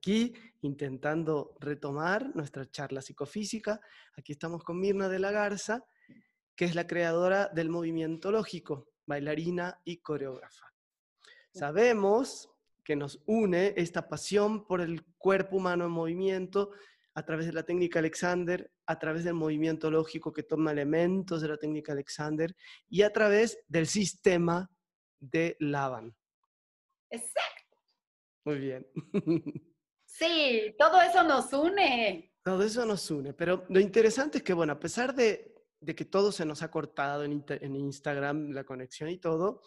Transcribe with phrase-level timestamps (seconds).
[0.00, 0.32] aquí
[0.62, 3.80] intentando retomar nuestra charla psicofísica.
[4.16, 5.84] Aquí estamos con Mirna de la Garza,
[6.56, 10.72] que es la creadora del movimiento lógico, bailarina y coreógrafa.
[11.52, 12.48] Sabemos
[12.82, 16.70] que nos une esta pasión por el cuerpo humano en movimiento
[17.12, 21.48] a través de la técnica Alexander, a través del movimiento lógico que toma elementos de
[21.48, 22.56] la técnica Alexander
[22.88, 24.70] y a través del sistema
[25.18, 26.16] de Lavan.
[27.10, 27.76] Exacto.
[28.44, 28.86] Muy bien.
[30.20, 32.30] Sí, todo eso nos une.
[32.44, 35.54] Todo eso nos une, pero lo interesante es que, bueno, a pesar de,
[35.96, 37.32] que todo se nos ha cortado en,
[37.74, 39.62] Instagram, la conexión y todo,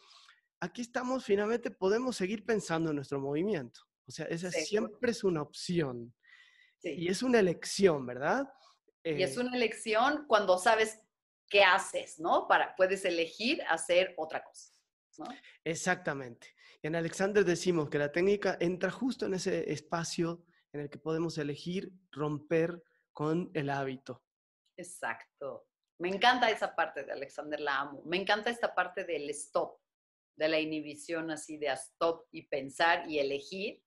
[0.59, 3.81] aquí estamos, finalmente podemos seguir pensando en nuestro movimiento.
[4.07, 6.13] O sea, esa siempre es una opción.
[6.83, 8.47] Y es una elección, ¿verdad?
[9.05, 10.99] y es eh una elección cuando sabes
[11.49, 12.47] qué haces, ¿no?
[12.47, 14.71] Para, puedes elegir hacer otra cosa.
[15.63, 16.55] Exactamente.
[16.81, 21.37] En Alexander decimos que la técnica entra justo en ese espacio en el que podemos
[21.37, 22.83] elegir romper
[23.13, 24.23] con el hábito.
[24.75, 25.67] Exacto.
[25.99, 28.01] Me encanta esa parte de Alexander, la amo.
[28.05, 29.79] Me encanta esta parte del stop,
[30.35, 33.83] de la inhibición así de stop y pensar y elegir,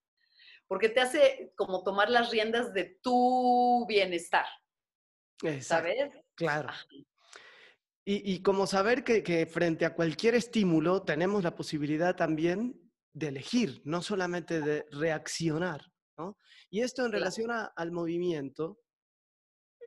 [0.67, 4.45] porque te hace como tomar las riendas de tu bienestar.
[5.61, 6.09] ¿Sabes?
[6.35, 6.69] Claro.
[8.09, 14.01] Y, como saber que, frente a cualquier estímulo tenemos la posibilidad también de elegir, no
[14.01, 15.81] solamente de reaccionar.
[16.17, 16.37] ¿no?
[16.69, 18.79] Y esto en relación al movimiento,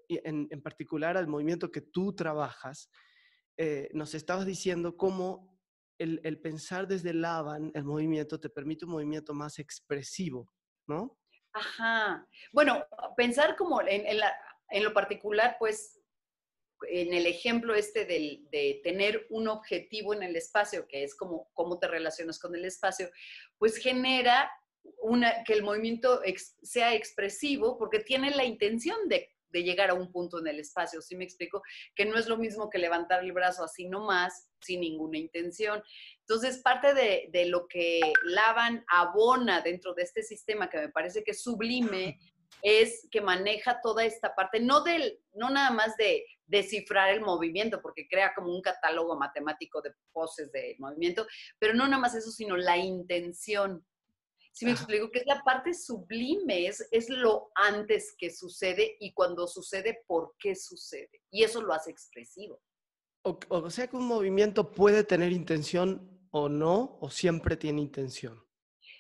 [0.06, 2.90] y en, particular al movimiento que tú trabajas,
[3.56, 5.58] eh, nos estabas diciendo cómo
[5.96, 10.52] el, pensar desde el Lavan, el movimiento, te permite un movimiento más expresivo,
[10.86, 11.18] ¿no?
[11.54, 12.28] Ajá.
[12.52, 12.84] Bueno,
[13.16, 15.99] pensar como en, en lo particular, pues
[16.88, 21.78] en el ejemplo este de tener un objetivo en el espacio, que es como cómo
[21.78, 23.10] te relacionas con el espacio,
[23.58, 24.50] pues genera
[25.02, 26.20] una, que el movimiento
[26.62, 31.16] sea expresivo porque tiene la intención de, llegar a un punto en el espacio, ¿sí
[31.16, 31.60] me explico?
[31.96, 35.82] Que no es lo mismo que levantar el brazo así nomás, sin ninguna intención.
[36.20, 41.24] Entonces, parte de, de lo que Lavan abona dentro de este sistema, que me parece
[41.24, 42.16] que es sublime,
[42.62, 47.80] es que maneja toda esta parte, no, del, no nada más de descifrar el movimiento,
[47.80, 51.26] porque crea como un catálogo matemático de poses de movimiento,
[51.58, 53.84] pero no nada más eso, sino la intención.
[54.52, 59.12] Si me explico, que es la parte sublime, es, es lo antes que sucede y
[59.12, 61.22] cuando sucede, por qué sucede.
[61.30, 62.60] Y eso lo hace expresivo.
[63.22, 68.44] O, o sea que un movimiento puede tener intención o no, o siempre tiene intención.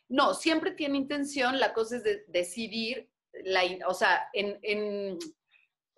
[0.08, 3.10] No, siempre tiene intención, la cosa es de decidir
[3.44, 5.18] la, o sea, en, en,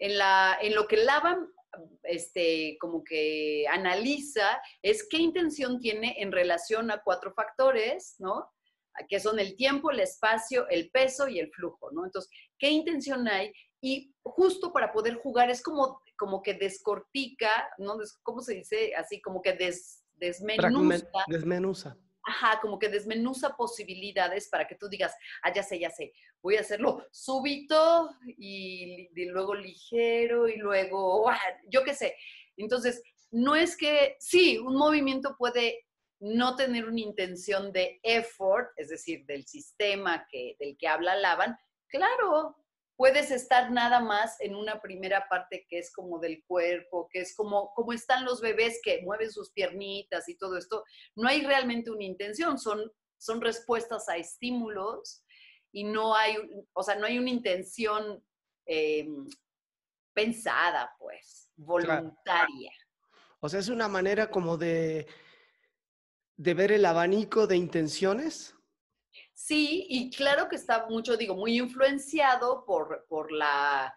[0.02, 1.48] en, la, en lo que Lavan
[2.02, 8.50] este, como que analiza es qué intención tiene en relación a cuatro factores, ¿no?
[9.08, 12.04] Que son el tiempo, el espacio, el peso y el flujo, ¿no?
[12.04, 13.52] Entonces, ¿qué intención hay?
[13.80, 17.96] Y justo para poder jugar es como, como que descortica, ¿no?
[18.24, 18.94] ¿Cómo se dice?
[18.96, 21.06] Así como que des, desmenuza.
[21.28, 26.12] Desmenuza ajá, como que desmenuza posibilidades para que tú digas, ah, ya sé, ya sé,
[26.42, 31.38] voy a hacerlo súbito y, luego ligero y luego, ah,
[31.68, 32.16] yo qué sé.
[32.56, 35.86] Entonces, no es que, sí, un movimiento puede
[36.20, 41.56] no tener una intención de effort, es decir, del sistema que, del que habla Lavan,
[41.88, 42.56] claro,
[43.02, 47.34] puedes estar nada más en una primera parte que es como del cuerpo, que es
[47.34, 50.84] como, como están los bebés que mueven sus piernitas y todo esto.
[51.16, 55.24] No hay realmente una intención, son, son respuestas a estímulos
[55.72, 56.36] y no hay,
[56.74, 58.24] o sea, no hay una intención
[58.66, 59.26] em,
[60.14, 62.70] pensada, pues, voluntaria.
[63.40, 65.08] O sea, es una manera como de,
[66.36, 68.54] de ver el abanico de intenciones.
[69.44, 73.92] Sí, y claro que está mucho, digo, muy influenciado por, por la,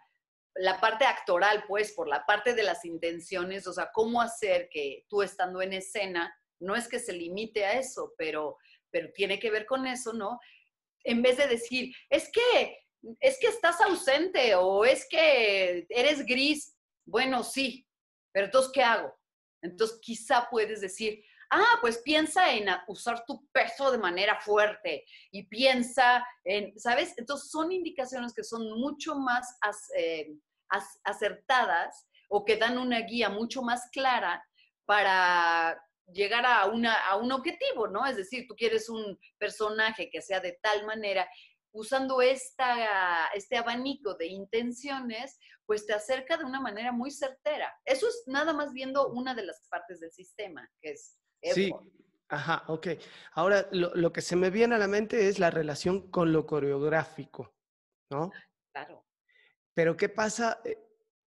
[0.56, 5.04] la parte actoral, pues, por la parte de las intenciones, o sea, cómo hacer que
[5.08, 8.58] tú estando en escena, no es que se limite a eso, pero,
[8.90, 10.40] pero tiene que ver con eso, ¿no?
[11.04, 12.80] En vez de decir, es que,
[13.20, 17.86] es que estás ausente o es que eres gris, bueno, sí,
[18.32, 19.16] pero entonces, ¿qué hago?
[19.62, 25.44] Entonces, quizá puedes decir, ah, pues piensa en usar tu peso de manera fuerte y
[25.44, 27.14] piensa en, ¿sabes?
[27.16, 29.56] Entonces son indicaciones que son mucho más
[29.96, 30.34] eh,
[31.04, 34.44] acertadas o que dan una guía mucho más clara
[34.84, 35.80] para
[36.12, 38.06] llegar a, una, a un objetivo, ¿no?
[38.06, 41.28] Es decir, tú quieres un personaje que sea de tal manera,
[41.72, 47.74] usando esta, este abanico de intenciones, pues te acerca de una manera muy certera.
[47.84, 51.72] Eso es nada más viendo una de las partes del sistema, que es Sí,
[52.28, 52.88] Ajá, ok.
[53.32, 56.44] Ahora, lo, lo, que se me viene a la mente es la relación con lo
[56.44, 57.54] coreográfico,
[58.10, 58.32] ¿no?
[58.72, 59.06] Claro.
[59.74, 60.60] Pero ¿qué pasa?
[60.64, 60.76] Eh,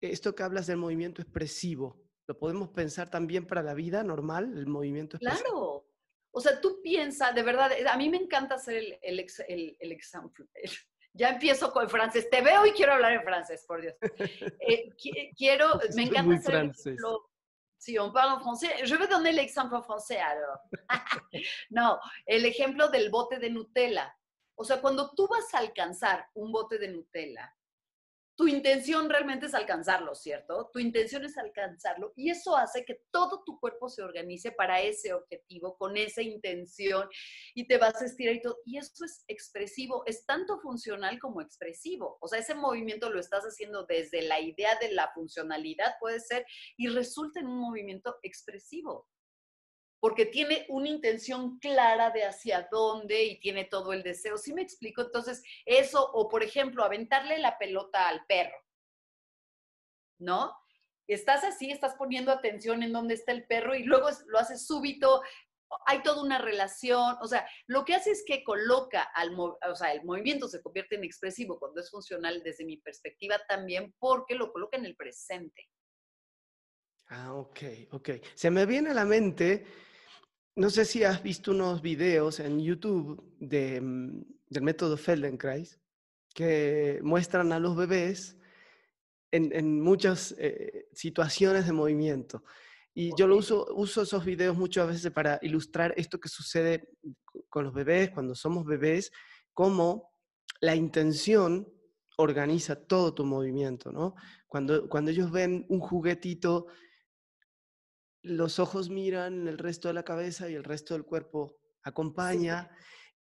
[0.01, 4.67] esto que hablas del movimiento expresivo, ¿lo podemos pensar también para la vida normal, el
[4.67, 5.51] movimiento expresivo?
[5.51, 5.87] Claro.
[6.31, 9.77] O sea, tú piensas, de verdad, a mí me encanta hacer el, el, el,
[10.55, 10.71] el.
[11.13, 12.29] Ya empiezo con francés.
[12.31, 13.95] Te veo y quiero hablar en francés, por Dios.
[14.61, 14.95] Eh,
[15.37, 17.31] quiero, me encanta hacer el ejemplo.
[17.79, 20.59] Si on parle en français, je vais donner l'exemple en français alors.
[21.71, 24.15] no, el ejemplo del bote de Nutella.
[24.57, 27.55] O sea, cuando tú vas a alcanzar un bote de Nutella,
[28.37, 30.71] tu intención realmente es alcanzarlo, ¿cierto?
[30.73, 35.15] Tu intención es alcanzarlo y eso hace que todo tu cuerpo se organice para ese
[35.15, 37.09] objetivo, con esa intención
[37.55, 38.59] y te vas a estirar y todo.
[38.67, 42.19] Y eso es expresivo, es tanto funcional como expresivo.
[42.21, 46.45] O sea, ese movimiento lo estás haciendo desde la idea de la funcionalidad, puede ser,
[46.77, 49.09] y resulta en un movimiento expresivo
[50.01, 54.37] porque tiene una intención clara de hacia dónde y tiene todo el deseo.
[54.37, 55.03] ¿Sí me explico?
[55.03, 58.57] Entonces, eso, o por ejemplo, aventarle la pelota al perro,
[60.19, 60.55] ¿no?
[61.09, 65.23] Estás así, estás poniendo atención en dónde está el perro y luego lo haces súbito,
[65.87, 69.93] hay toda una relación, o sea, lo que hace es que coloca al, o sea,
[69.93, 74.53] el movimiento se convierte en expresivo cuando es funcional desde mi perspectiva también porque lo
[74.53, 75.69] coloca en el presente.
[77.09, 77.61] Ah, ok,
[77.93, 78.11] ok.
[78.35, 79.65] Se me viene a la mente
[80.57, 85.79] no sé si has visto unos videos en YouTube de, mm, del método Feldenkrais
[86.35, 88.37] que muestran a los bebés
[89.31, 92.43] en, muchas eh, situaciones de movimiento.
[92.95, 96.89] Y yo lo uso, uso esos videos muchas veces para ilustrar esto que sucede
[97.51, 99.13] con los bebés, cuando somos bebés,
[99.53, 100.15] cómo
[100.61, 101.69] la intención
[102.17, 104.15] organiza todo tu movimiento, ¿no?
[104.47, 106.67] Cuando, cuando ellos ven un juguetito
[108.27, 112.71] los ojos miran el resto de la cabeza y el resto del cuerpo acompaña.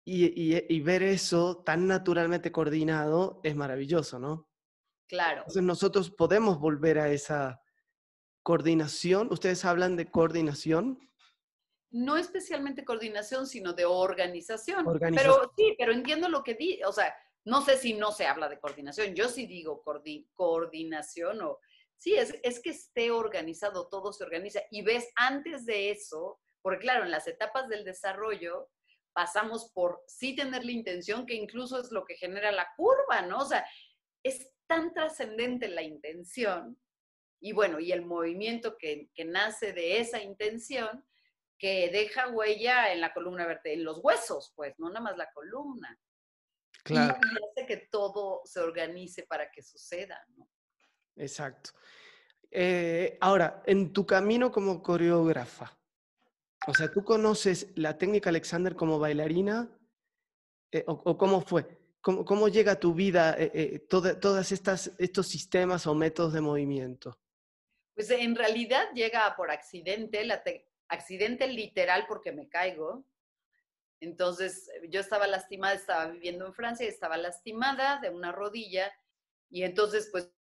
[0.08, 4.52] Y, ver eso tan naturalmente coordinado es maravilloso, ¿no?
[5.08, 5.40] Claro.
[5.40, 7.60] Entonces nosotros podemos volver a esa
[8.44, 9.30] coordinación.
[9.32, 11.00] ¿Ustedes hablan de coordinación?
[11.90, 14.86] No especialmente coordinación, sino de organización.
[15.00, 17.14] Pero sí, pero entiendo lo que di, o sea,
[17.46, 19.16] no sé si no se habla de coordinación.
[19.16, 19.84] Yo sí digo
[20.36, 21.60] coordinación o
[21.98, 24.62] Sí, es, es que esté organizado, todo se organiza.
[24.72, 28.70] Y ves antes de eso, porque claro, en las etapas del desarrollo
[29.14, 33.40] pasamos por sí tener la intención, que incluso es lo que genera la curva, ¿no?
[33.40, 33.66] O sea,
[34.24, 36.78] es tan trascendente la intención
[37.40, 41.06] y bueno, y el movimiento que, que, nace de esa intención
[41.58, 45.32] que deja huella en la columna vertebral, en los huesos, pues, no nada más la
[45.32, 46.00] columna.
[46.84, 47.18] Claro.
[47.22, 50.50] Y, y hace que todo se organice para que suceda, ¿no?
[51.16, 51.72] Exacto.
[52.52, 55.78] Eh, ahora, en tu camino como coreógrafa,
[56.68, 59.70] o sea, ¿tú conoces la técnica Alexander como bailarina?
[60.72, 61.68] Eh, o, cómo fue?
[62.02, 67.20] ¿Cómo, llega a tu vida eh, todos estos sistemas o métodos de movimiento?
[67.96, 70.28] Pues en realidad llega por accidente,
[70.88, 73.06] accidente literal porque me caigo.
[74.02, 78.94] Entonces, yo estaba lastimada, estaba viviendo en Francia, estaba lastimada de una rodilla
[79.50, 80.35] y entonces pues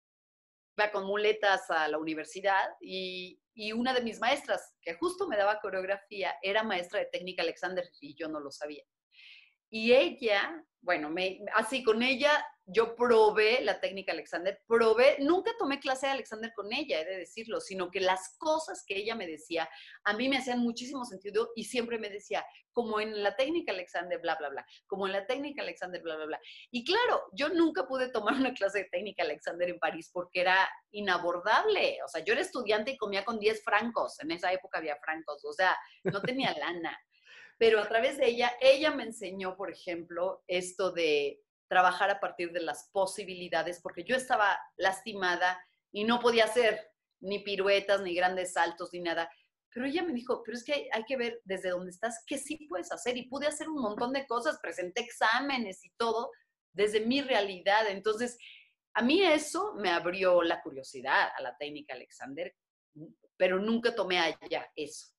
[0.90, 5.60] con muletas a la universidad y, y, una de mis maestras, que justo me daba
[5.60, 8.84] coreografía, era maestra de técnica Alexander y yo no lo sabía.
[9.70, 15.80] Y ella, bueno, me, así con ella yo probé la técnica Alexander, probé, nunca tomé
[15.80, 19.28] clase de Alexander con ella, he de decirlo, sino que las cosas que ella me
[19.28, 19.70] decía
[20.04, 24.20] a mí me hacían muchísimo sentido y siempre me decía, como en la técnica Alexander,
[24.20, 26.40] bla, bla, bla, como en la técnica Alexander, bla, bla, bla.
[26.72, 30.70] Y claro, yo nunca pude tomar una clase de técnica Alexander en París porque era
[30.92, 31.98] inabordable.
[32.06, 35.44] O sea, yo era estudiante y comía con 10 francos, en esa época había francos,
[35.46, 36.98] o sea, no tenía lana.
[37.58, 42.52] Pero a través de ella, ella me enseñó, por ejemplo, esto de trabajar a partir
[42.52, 45.58] de las posibilidades, porque yo estaba lastimada
[45.90, 49.32] y no podía hacer ni piruetas, ni grandes saltos, ni nada.
[49.74, 52.68] Pero ella me dijo, pero es que hay, que ver desde dónde estás, qué sí
[52.68, 53.16] puedes hacer.
[53.16, 56.32] Y pude hacer un montón de cosas, presenté exámenes y todo
[56.74, 57.88] desde mi realidad.
[57.88, 58.38] Entonces,
[58.94, 62.54] a mí eso me abrió la curiosidad a la técnica Alexander,
[63.38, 65.14] pero nunca tomé allá eso.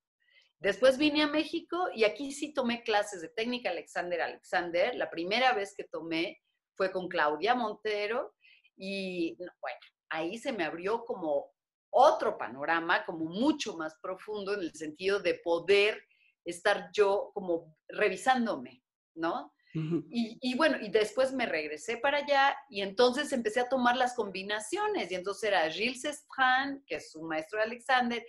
[0.62, 4.94] Después vine a México y aquí sí tomé clases de técnica Alexander Alexander.
[4.94, 6.40] La primera vez que tomé
[6.76, 8.36] fue con Claudia Montero
[8.76, 11.50] y bueno, ahí se me abrió como
[11.90, 16.00] otro panorama, como mucho más profundo en el sentido de poder
[16.44, 18.84] estar yo como revisándome,
[19.16, 19.52] ¿no?
[19.74, 24.14] y, y, bueno, y después me regresé para allá y entonces empecé a tomar las
[24.14, 28.22] combinaciones y entonces era Gilles Estran, que es un maestro de Alexander,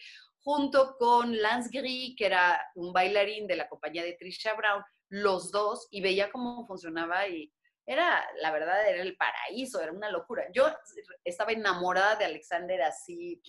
[0.43, 5.51] junto con Lance Gris, que era un bailarín de la compañía de Trisha Brown, los
[5.51, 7.51] dos, y veía cómo funcionaba y
[7.85, 10.45] era, la verdad, era el paraíso, era una locura.
[10.53, 10.67] Yo
[11.23, 13.41] estaba enamorada de Alexander así,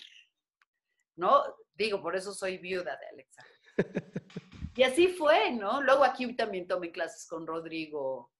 [1.17, 1.43] ¿no?
[1.75, 3.55] Digo, por eso soy viuda de Alexander.
[4.77, 5.81] Y así fue, ¿no?
[5.83, 8.34] Luego aquí también tomé clases con Rodrigo,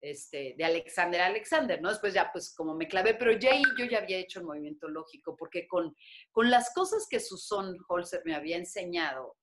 [0.00, 1.88] este, de Alexander Alexander, ¿no?
[1.88, 4.88] Después ya, pues como me clavé, pero ya ahí yo ya había hecho el movimiento
[4.88, 5.94] lógico, porque con,
[6.30, 9.36] con las cosas que Susan Holzer me había enseñado,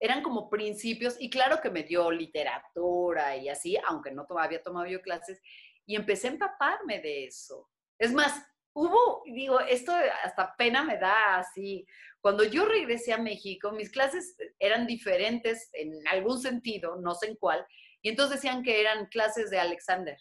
[0.00, 4.86] eran como principios, y claro que me dio literatura y así, aunque no había tomado
[4.86, 5.40] yo clases,
[5.86, 7.68] y empecé a empaparme de eso.
[7.98, 8.40] Es más,
[8.74, 11.84] hubo, digo, esto hasta pena me da así.
[12.20, 17.36] Cuando yo regresé a México, mis clases eran diferentes en algún sentido, no sé en
[17.36, 17.66] cuál,
[18.02, 20.16] y entonces decían que eran clases de Alexander,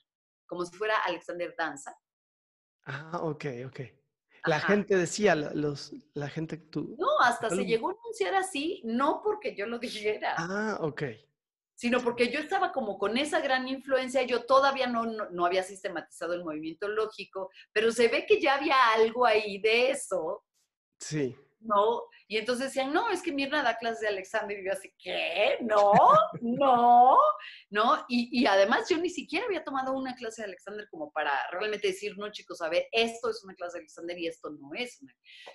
[0.48, 1.96] como si fuera Alexander Danza.
[2.86, 3.79] Ah, ok, ok.
[4.46, 6.96] La gente decía, los, la gente tú.
[6.98, 10.36] No, hasta se llegó a anunciar así, no porque yo lo dijera.
[10.38, 11.03] Ah, ok.
[11.75, 16.34] Sino porque yo estaba como con esa gran influencia, yo todavía no, no, había sistematizado
[16.34, 20.43] el movimiento lógico, pero se ve que ya había algo ahí de eso.
[21.00, 21.36] Sí.
[21.59, 22.03] ¿No?
[22.27, 24.59] Y entonces decían, no, es que Mirna da clases de Alexander.
[24.59, 25.57] Y yo así, ¿qué?
[25.61, 25.91] No,
[26.41, 27.17] no,
[27.69, 28.05] no.
[28.07, 31.87] Y, y, además yo ni siquiera había tomado una clase de Alexander como para realmente
[31.87, 35.01] decir, no, chicos, a ver, esto es una clase de Alexander y esto no es
[35.01, 35.13] una.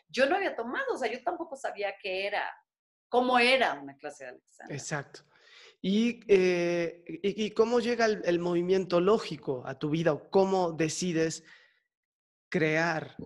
[0.09, 2.51] Yo no había tomado, o sea, yo tampoco sabía qué era,
[3.09, 4.77] cómo era una clase de Alexander.
[4.77, 5.21] Exacto.
[5.85, 11.43] ¿Y, eh, y, cómo llega el, el movimiento lógico a tu vida o cómo decides
[12.49, 13.17] crear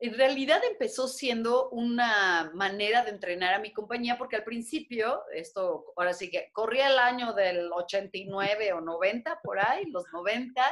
[0.00, 5.92] en realidad empezó siendo una manera de entrenar a mi compañía, porque al principio, esto
[5.96, 10.62] ahora sí que corría el año del 89 o 90, por ahí, los 90,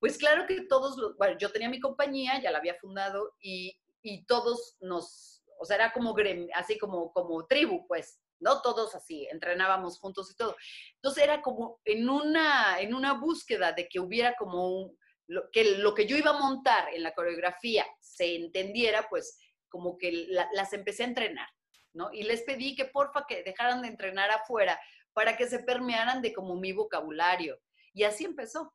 [0.00, 4.24] pues claro que todos, bueno, yo tenía mi compañía, ya la había fundado, y, y
[4.24, 6.16] todos nos, o sea, era como
[6.54, 8.62] así como, como tribu, pues, ¿no?
[8.62, 10.56] Todos así, entrenábamos juntos y todo.
[10.94, 15.76] Entonces era como en una, en una búsqueda de que hubiera como un lo que,
[15.76, 20.72] lo que yo iba a montar en la coreografía se entendiera, pues como que las
[20.72, 21.48] empecé a entrenar,
[21.92, 22.10] ¿no?
[22.12, 24.80] Y les pedí que porfa que dejaran de entrenar afuera
[25.12, 27.60] para que se permearan de como mi vocabulario.
[27.92, 28.72] Y así empezó.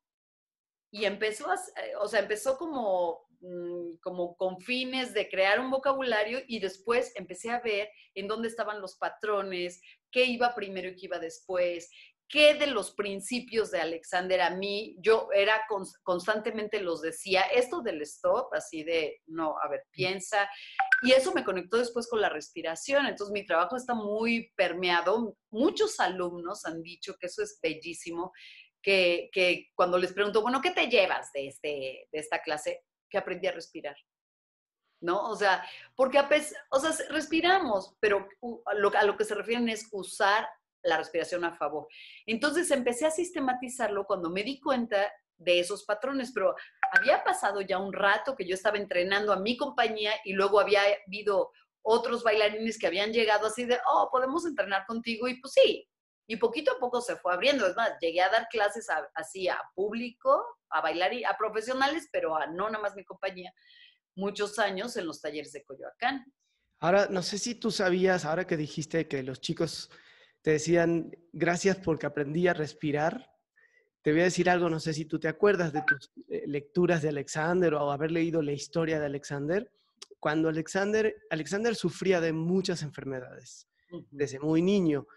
[0.91, 6.39] Y empezó, eh, o sea, empezó como, mm, como con fines de crear un vocabulario
[6.47, 9.81] y después empecé a ver en dónde estaban los patrones,
[10.11, 11.89] qué iba primero y qué iba después,
[12.33, 15.67] qué de los principios de Alexander a mí, yo era
[16.01, 20.49] constantemente los decía, esto del stop, así de, no, a ver, piensa,
[21.03, 25.99] y eso me conectó después con la respiración, entonces mi trabajo está muy permeado, muchos
[25.99, 28.31] alumnos han dicho que eso es bellísimo,
[28.81, 32.81] que, que cuando les pregunto, bueno, ¿qué te llevas de, este, de esta clase?
[33.11, 33.95] Que aprendí a respirar.
[35.01, 35.29] ¿no?
[35.29, 35.63] O sea,
[35.95, 38.27] porque a pesar, o sea, respiramos, pero
[38.65, 40.47] a lo, a lo, que se refieren es usar
[40.83, 41.87] la respiración a favor.
[42.25, 46.55] Entonces empecé a sistematizarlo cuando me di cuenta de esos patrones, pero
[46.91, 50.81] había pasado ya un rato que yo estaba entrenando a mi compañía y luego había
[51.07, 55.87] habido otros bailarines que habían llegado así de, oh, podemos entrenar contigo y pues sí.
[56.25, 57.67] Y poquito a poco se fue abriendo.
[57.67, 62.35] Es más, llegué a dar clases así a público, a bailar y a profesionales, pero
[62.37, 63.53] a no nada más mi compañía,
[64.15, 66.25] muchos años en los talleres de Coyoacán.
[66.79, 69.89] Ahora, no sé si tú sabías, ahora que dijiste que los chicos
[70.43, 73.31] te decían, gracias porque aprendí a respirar.
[74.01, 77.01] Te voy a decir algo, no sé si tú te acuerdas de tus eh, lecturas
[77.01, 79.71] de Alexander o haber leído la historia de Alexander.
[80.19, 83.69] Cuando Alexander, Alexander sufría de muchas enfermedades
[84.11, 85.07] desde muy niño.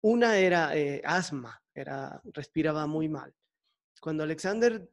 [0.00, 3.34] Una era eh, asma, era, respiraba muy mal.
[4.00, 4.90] Cuando Alexander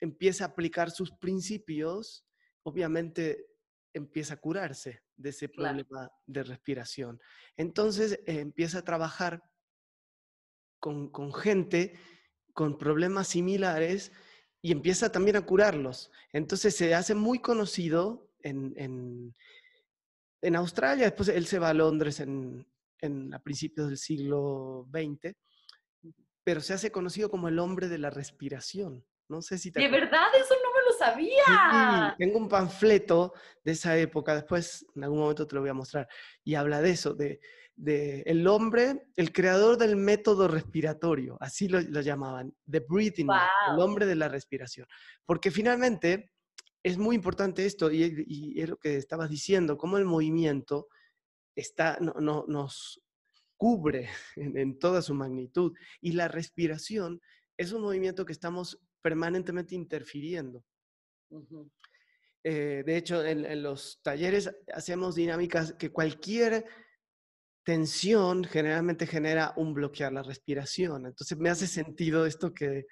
[0.00, 2.26] empieza a aplicar sus principios,
[2.62, 3.46] obviamente
[3.94, 7.20] empieza a curarse de ese problema de respiración.
[7.56, 9.42] Entonces eh, empieza a trabajar
[10.80, 11.94] con, gente
[12.52, 14.12] con problemas similares
[14.60, 16.10] y empieza también a curarlos.
[16.32, 18.74] Entonces se hace muy conocido en,
[20.42, 22.66] en, Australia, después él se va a Londres en,
[23.32, 25.34] a principios del siglo XX,
[26.44, 29.02] pero se hace conocido como el hombre de la respiración.
[29.28, 30.54] No sé si De verdad, eso
[30.94, 32.14] lo sabía.
[32.18, 33.32] tengo un panfleto
[33.62, 36.08] de esa época, después en algún momento te lo voy a mostrar,
[36.42, 37.40] y habla de eso, de,
[37.76, 43.28] el hombre, el creador del método respiratorio, así lo, llamaban, the breathing,
[43.72, 44.86] el hombre de la respiración.
[45.26, 46.30] Porque finalmente
[46.82, 50.88] es muy importante esto, y, es lo que estabas diciendo, cómo el movimiento
[51.56, 53.00] está, no, nos
[53.56, 57.20] cubre en, en toda su magnitud, y la respiración
[57.56, 60.64] es un movimiento que estamos permanentemente interfiriendo.
[62.46, 66.66] Eh, de hecho, en, los talleres hacemos dinámicas que cualquier
[67.64, 71.06] tensión generalmente genera un bloquear la respiración.
[71.06, 72.86] Entonces me hace sentido esto que,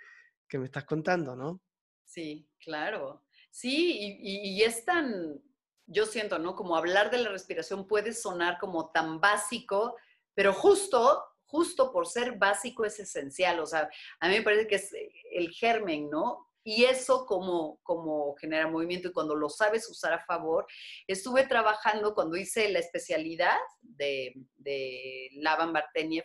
[0.49, 1.61] que me estás contando, ¿no?
[2.07, 3.25] Sí, claro.
[3.51, 5.39] Sí, y, y, es tan,
[5.87, 6.57] yo siento, ¿no?
[6.57, 9.97] Como hablar de la respiración puede sonar como tan básico,
[10.35, 13.61] pero justo, justo por ser básico es esencial.
[13.61, 14.91] O sea, a mí me parece que es
[15.33, 16.52] el germen, ¿no?
[16.65, 20.67] Y eso como, como genera movimiento y cuando lo sabes usar a favor,
[21.07, 26.25] estuve trabajando cuando hice la especialidad de, de Lavan Barteniev,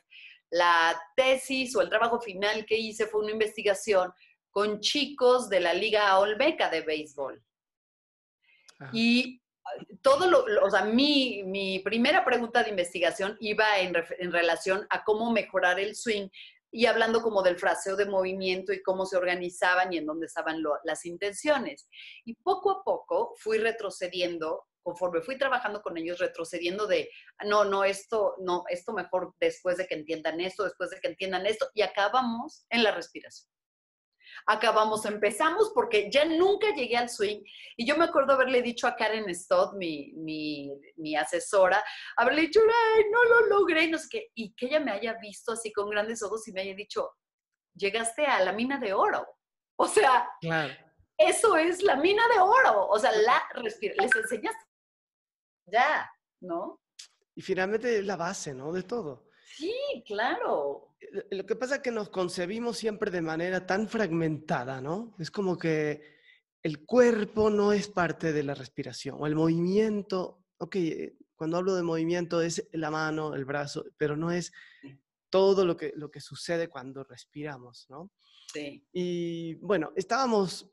[0.49, 4.13] la tesis o el trabajo final que hice fue una investigación
[4.51, 7.43] con chicos de la Liga Olmeca de Béisbol.
[8.93, 9.41] Y
[10.01, 15.03] todo lo, o sea, mi, mi, primera pregunta de investigación iba en, en, relación a
[15.03, 16.29] cómo mejorar el swing
[16.71, 20.61] y hablando como del fraseo de movimiento y cómo se organizaban y en dónde estaban
[20.83, 21.87] las intenciones.
[22.25, 27.09] Y poco a poco fui retrocediendo, conforme fui trabajando con ellos, retrocediendo de,
[27.45, 31.45] no, no, esto, no, esto mejor después de que entiendan esto, después de que entiendan
[31.45, 33.56] esto, y acabamos en la respiración
[34.45, 37.41] acabamos, empezamos, porque ya nunca llegué al swing.
[37.75, 41.83] Y yo me acuerdo haberle dicho a Karen Stott, mi, mi, asesora,
[42.15, 45.53] haberle dicho, ay, no lo logré, no sé qué, y que ella me haya visto
[45.53, 47.11] así con grandes ojos y me haya dicho,
[47.75, 49.25] llegaste a la mina de oro.
[49.79, 50.29] O sea,
[51.17, 52.87] eso es la mina de oro.
[52.87, 54.65] O sea, la les enseñaste.
[55.67, 56.09] Ya,
[56.41, 56.79] ¿no?
[57.35, 58.71] Y finalmente es la base, ¿no?
[58.71, 59.26] De todo.
[59.57, 60.95] Sí, claro.
[60.99, 65.15] Eh, lo que pasa es que nos concebimos siempre de manera tan fragmentada, ¿no?
[65.17, 66.15] Es como que
[66.61, 71.75] el cuerpo no es parte de la respiración, o el movimiento, ok, eh, cuando hablo
[71.75, 74.51] de movimiento es la mano, el brazo, pero no es
[75.29, 78.11] todo lo que, lo que sucede cuando respiramos, ¿no?
[78.53, 78.85] Sí.
[78.91, 80.71] Y bueno, estábamos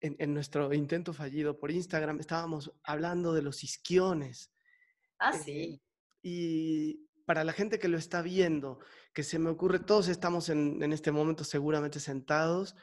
[0.00, 4.52] en, en nuestro intento fallido por Instagram, estábamos hablando de los isquiones.
[5.18, 5.80] Ah, sí.
[6.22, 8.78] y para la gente que lo está viendo,
[9.12, 12.76] que se me ocurre, todos estamos en, este momento seguramente sentados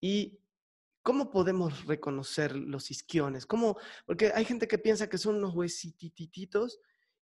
[0.00, 0.40] y
[1.02, 3.46] ¿cómo podemos reconocer los isquiones?
[3.46, 3.76] ¿Cómo?
[4.06, 6.80] Porque hay gente que piensa que son unos huesitititos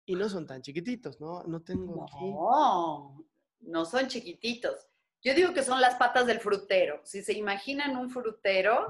[0.06, 1.44] y no son tan chiquititos, ¿no?
[1.44, 3.26] No tengo No,
[3.60, 4.88] no son chiquititos.
[5.22, 7.02] Yo digo que son las patas del frutero.
[7.04, 8.88] Si se imaginan un frutero,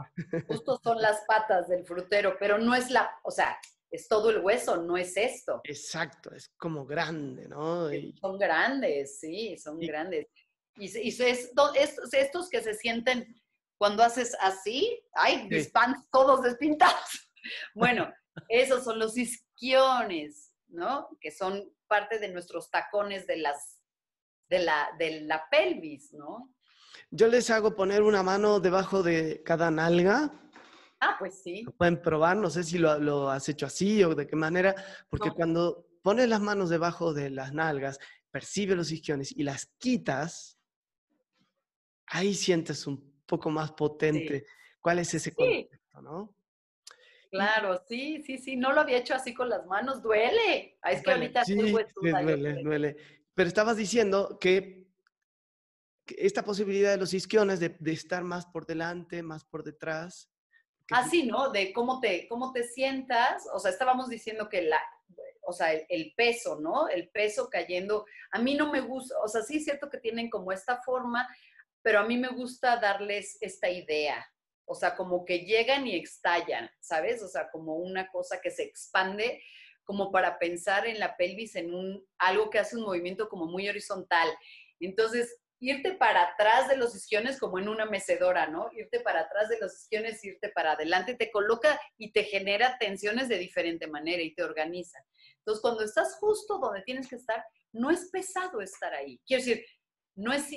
[0.48, 3.58] justo son las patas del frutero, pero no es la, o sea,
[3.94, 5.62] es todo el hueso, no es esto.
[5.66, 7.90] Exacto, es como grande, ¿no?
[8.20, 10.28] Son grandes, sí, son grandes.
[10.78, 13.40] Y, y estos que se sienten
[13.78, 17.30] cuando haces así, ay, mis pants todos despintados.
[17.76, 18.12] bueno,
[18.50, 21.08] esos son los isquiones, ¿no?
[21.22, 23.80] Que son parte de nuestros tacones de las
[24.50, 26.52] de la, de la pelvis, ¿no?
[27.12, 30.32] Yo les hago poner una mano debajo de cada nalga
[31.04, 31.64] Ah, pues sí.
[31.64, 34.74] Lo pueden probar, no sé si lo, has hecho así o de qué manera,
[35.10, 38.00] porque cuando pones las manos debajo de las nalgas,
[38.32, 40.58] percibe los isquiones y las quitas,
[42.06, 44.46] ahí sientes un poco más potente
[44.80, 46.34] cuál es ese contexto, ¿no?
[47.30, 50.78] Claro, sí, sí, sí, no lo había hecho así con las manos, duele.
[50.82, 51.56] Ah, es que ahorita sí,
[51.96, 52.96] duele, duele.
[53.34, 54.88] Pero estabas diciendo que,
[56.06, 60.33] esta posibilidad de los isquiones de, de, estar más por delante, más por detrás,
[60.92, 61.50] Así, ¿no?
[61.50, 63.48] De cómo te, cómo te sientas.
[63.54, 64.82] O sea, estábamos diciendo que la,
[65.42, 66.88] o sea, el, peso, ¿no?
[66.88, 68.06] El peso cayendo.
[68.32, 71.28] A mí no me gusta, o sea, sí es cierto que tienen como esta forma,
[71.82, 74.26] pero a mí me gusta darles esta idea.
[74.66, 77.22] O sea, como que llegan y estallan, ¿sabes?
[77.22, 79.42] O sea, como una cosa que se expande,
[79.84, 83.68] como para pensar en la pelvis en un, algo que hace un movimiento como muy
[83.68, 84.30] horizontal.
[84.80, 88.70] Entonces, irte para atrás de los isquiones como en una mecedora, ¿no?
[88.74, 93.30] Irte para atrás de los isquiones, irte para adelante, te coloca y te genera tensiones
[93.30, 95.00] de diferente manera y te organiza.
[95.38, 99.22] Entonces, cuando estás justo donde tienes que estar, no es pesado estar ahí.
[99.26, 99.66] Quiero decir,
[100.16, 100.50] no es,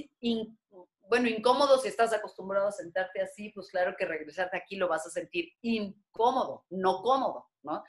[1.02, 5.06] bueno, incómodo si estás acostumbrado a sentarte así, pues claro que regresarte aquí lo vas
[5.06, 7.84] a sentir incómodo, no cómodo, ¿no?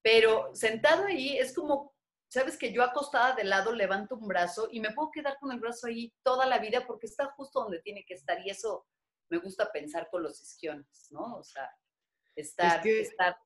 [0.00, 1.95] Pero sentado ahí es como
[2.36, 5.58] sabes que yo acostada de lado levanto un brazo y me puedo quedar con el
[5.58, 8.86] brazo ahí toda la vida porque está justo donde tiene que estar y eso
[9.30, 11.36] me gusta pensar con los isquiones, ¿no?
[11.36, 11.68] O sea,
[12.34, 12.86] estar...
[12.86, 13.36] estar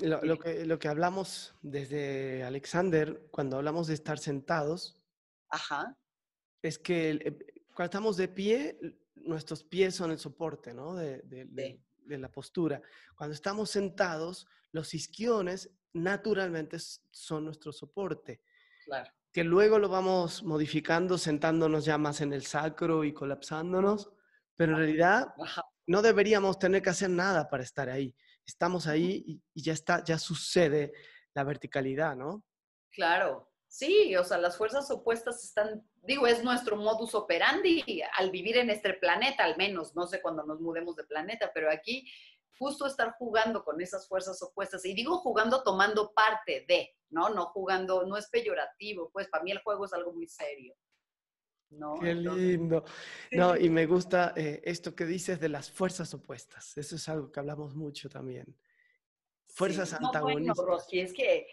[0.00, 5.00] lo, que, lo que hablamos desde Alexander, cuando hablamos de estar sentados,
[5.50, 5.96] Ajá.
[6.62, 7.38] es que eh,
[7.74, 8.78] cuando estamos de pie,
[9.14, 10.94] nuestros pies son el soporte, ¿no?
[10.94, 12.80] De, de la postura.
[13.14, 16.78] Cuando estamos sentados, los isquiones naturalmente
[17.10, 18.42] son nuestro soporte.
[18.84, 19.10] Claro.
[19.32, 24.10] Que luego lo vamos modificando sentándonos ya más en el sacro y colapsándonos,
[24.56, 25.34] pero en realidad
[25.86, 28.14] no deberíamos tener que hacer nada para estar ahí.
[28.44, 30.92] estamos ahí y, y ya está, ya sucede
[31.34, 32.44] la verticalidad, ¿no?
[32.90, 38.58] Claro, sí, o sea, las fuerzas opuestas están, digo, es nuestro modus operandi al vivir
[38.58, 42.06] en este planeta, al menos, no sé cuándo nos mudemos de planeta, pero aquí
[42.58, 47.30] justo estar jugando con esas fuerzas opuestas, y digo jugando tomando parte de, ¿no?
[47.30, 50.74] No jugando, no es peyorativo, pues para mí el juego es algo muy serio.
[51.72, 51.98] ¿no?
[52.00, 52.84] Qué lindo.
[53.30, 56.76] No, y me gusta eh, esto que dices de las fuerzas opuestas.
[56.76, 58.56] Eso es algo que hablamos mucho también.
[59.48, 59.96] Fuerzas sí.
[59.98, 60.56] antagonistas.
[60.56, 61.46] No, bueno, Rosy, es que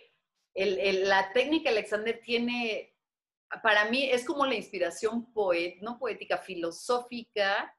[0.54, 2.96] el, el, la técnica Alexander tiene,
[3.64, 7.74] para mí es como la inspiración poet, no poética, filosófica,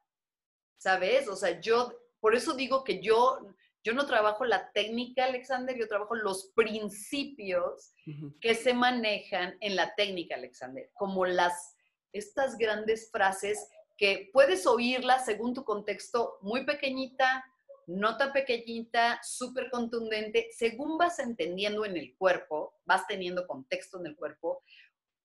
[0.79, 1.29] ¿sabes?
[1.29, 3.39] O sea, yo, por eso digo que yo,
[3.83, 8.41] yo no trabajo la técnica Alexander, yo trabajo los principios uh -huh.
[8.41, 11.77] que se manejan en la técnica Alexander, como las,
[12.13, 17.45] estas grandes frases que puedes oírlas según tu contexto muy pequeñita,
[17.87, 24.17] nota pequeñita, súper contundente, según vas entendiendo en el cuerpo, vas teniendo contexto en el
[24.17, 24.63] cuerpo,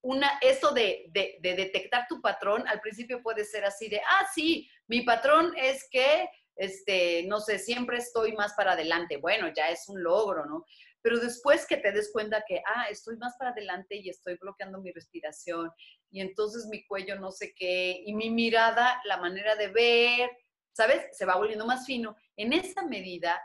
[0.01, 4.27] una, eso de, de, de, detectar tu patrón, al principio puede ser así de, ah,
[4.33, 9.17] sí, mi patrón es que, este, no sé, siempre estoy más para adelante.
[9.17, 10.65] Bueno, ya es un logro, ¿no?
[11.01, 14.81] Pero después que te des cuenta que, ah, estoy más para adelante y estoy bloqueando
[14.81, 15.69] mi respiración
[16.09, 20.29] y entonces mi cuello no sé qué, y mi mirada, la manera de ver,
[20.71, 21.05] ¿sabes?
[21.15, 22.15] Se va volviendo más fino.
[22.37, 23.39] En esa medida,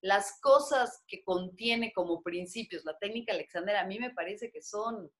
[0.00, 5.10] las cosas que contiene como principios la técnica Alexander, a mí me parece que son,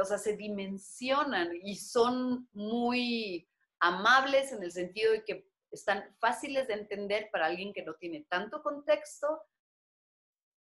[0.00, 3.48] o sea, se dimensionan y son muy
[3.80, 8.26] amables en el sentido de que están fáciles de entender para alguien que no tiene
[8.28, 9.42] tanto contexto,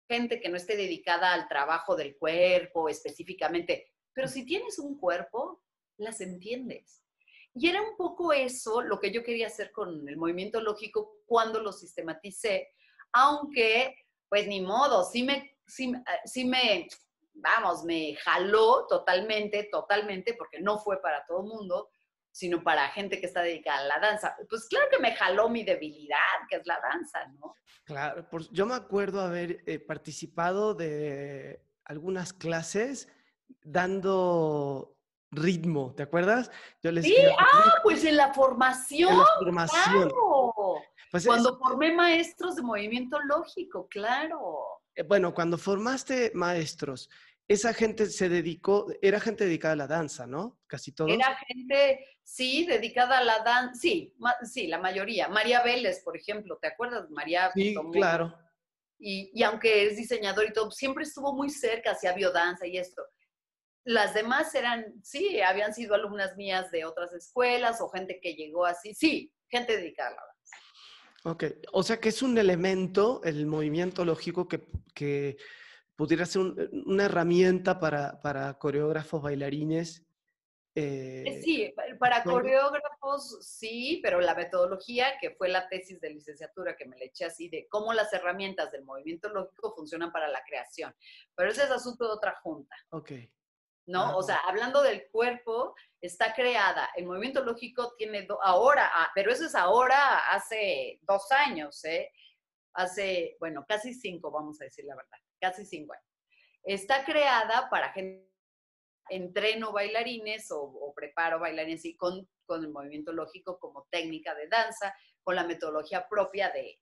[0.08, 5.62] gente que no esté dedicada al trabajo del cuerpo específicamente, pero si tienes un cuerpo,
[5.98, 7.02] las entiendes.
[7.54, 11.60] Y era un poco eso lo que yo quería hacer con el movimiento lógico cuando
[11.60, 12.70] lo sistematicé,
[13.12, 13.94] aunque,
[14.28, 15.92] pues ni modo, sí me, sí,
[16.24, 16.86] sí me,
[17.32, 21.90] vamos, me jaló totalmente, totalmente, porque no fue para todo el mundo,
[22.36, 24.36] sino para gente que está dedicada a la danza.
[24.50, 26.18] Pues claro que me jaló mi debilidad,
[26.50, 27.54] que es la danza, ¿no?
[27.84, 33.08] Claro, por, yo me acuerdo haber eh, participado de algunas clases
[33.64, 34.98] dando
[35.30, 36.50] ritmo, ¿te acuerdas?
[36.82, 39.12] Yo les sí, ah, pues en la formación.
[39.12, 40.10] En la formación.
[40.10, 40.82] Claro.
[41.10, 44.82] Pues cuando es, formé maestros de movimiento lógico, claro.
[44.94, 47.08] Eh, bueno, cuando formaste maestros,
[47.48, 50.58] esa gente se dedicó, era gente dedicada a la danza, ¿no?
[50.66, 51.12] Casi todos.
[51.12, 55.28] Era gente, sí, dedicada a la danza, sí, sí, la mayoría.
[55.28, 57.08] María Vélez, por ejemplo, ¿te acuerdas?
[57.10, 57.50] María.
[57.54, 58.36] Sí, claro.
[58.98, 63.02] Y, y, aunque es diseñador y todo, siempre estuvo muy cerca, hacía biodanza y esto.
[63.84, 68.64] Las demás eran, sí, habían sido alumnas mías de otras escuelas o gente que llegó
[68.64, 70.36] así, sí, gente dedicada a la danza.
[71.24, 75.36] Ok, o sea que es un elemento, el movimiento lógico que, que
[75.96, 80.06] pudiera ser un, una herramienta para, para coreógrafos, bailarines.
[80.78, 86.84] Eh, sí, para coreógrafos sí, pero la metodología, que fue la tesis de licenciatura que
[86.84, 90.94] me le eché así, de cómo las herramientas del movimiento lógico funcionan para la creación.
[91.34, 92.76] Pero ese es asunto de otra junta.
[92.90, 93.12] Ok.
[93.86, 94.02] ¿no?
[94.02, 96.90] Ah, o sea, hablando del cuerpo, está creada.
[96.96, 102.12] El movimiento lógico tiene ahora, ah, pero eso es ahora, hace dos años, ¿eh?
[102.74, 106.04] Hace, bueno, casi cinco, vamos a decir la verdad, casi cinco años.
[106.64, 108.28] Está creada para gente,
[109.08, 114.48] entreno bailarines o, o preparo bailarines y con, con el movimiento lógico como técnica de
[114.48, 116.80] danza, con la metodología propia de,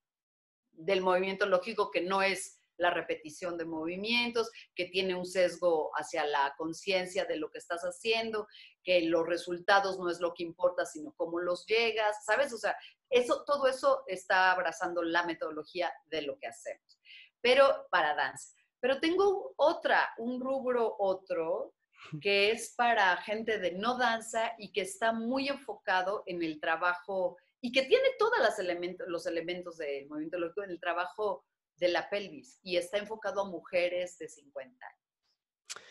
[0.73, 6.27] del movimiento lógico que no es la repetición de movimientos, que tiene un sesgo hacia
[6.27, 8.49] la conciencia de lo que estás haciendo,
[8.83, 12.53] que los resultados no es lo que importa, sino cómo los llegas, ¿sabes?
[12.53, 12.77] O sea,
[13.11, 16.99] eso, todo eso está abrazando la metodología de lo que hacemos,
[17.45, 18.57] pero para danza.
[18.81, 21.75] Pero tengo otra, un rubro otro,
[22.23, 27.37] que es para gente de no danza y que está muy enfocado en el trabajo
[27.61, 31.45] y que tiene todos los elementos, los elementos del movimiento lógico en el trabajo
[31.77, 35.85] de la pelvis y está enfocado a mujeres de 50 años.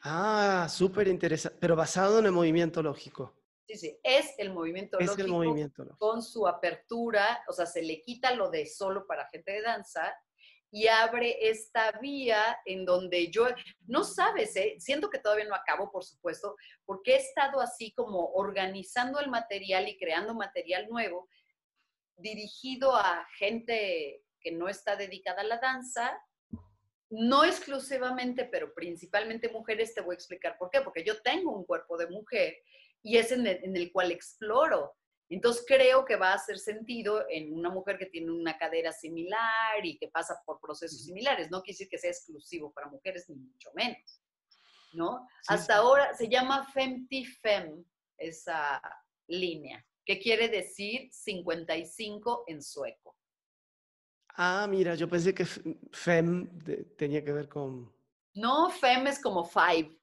[0.00, 3.36] Ah, súper interesante, pero basado en el movimiento lógico.
[3.68, 7.66] Sí, sí, es el movimiento, es lógico, el movimiento lógico con su apertura, o sea,
[7.66, 10.12] se le quita lo de solo para gente de danza
[10.74, 13.46] y abre esta vía en donde yo,
[13.86, 14.76] no sabes, ¿eh?
[14.78, 16.56] siento que todavía no acabo, por supuesto,
[16.86, 21.28] porque he estado así como organizando el material y creando material nuevo
[22.16, 26.18] dirigido a gente que no está dedicada a la danza,
[27.10, 31.66] no exclusivamente, pero principalmente mujeres, te voy a explicar por qué, porque yo tengo un
[31.66, 32.56] cuerpo de mujer
[33.02, 34.94] y es en el, en el cual exploro
[35.34, 39.84] Entonces creo que va a hacer sentido en una mujer que tiene una cadera similar
[39.84, 41.50] y que pasa por procesos similares.
[41.50, 44.22] No quiere decir que sea exclusivo para mujeres, ni mucho menos.
[44.92, 45.26] ¿no?
[45.48, 47.84] Hasta ahora se llama Femtifem,
[48.16, 48.80] esa
[49.26, 53.16] línea, que quiere decir 55 en sueco.
[54.34, 56.48] Ah, mira, yo pensé que fem
[56.96, 57.92] tenía que ver con...
[58.34, 59.94] No, fem es como five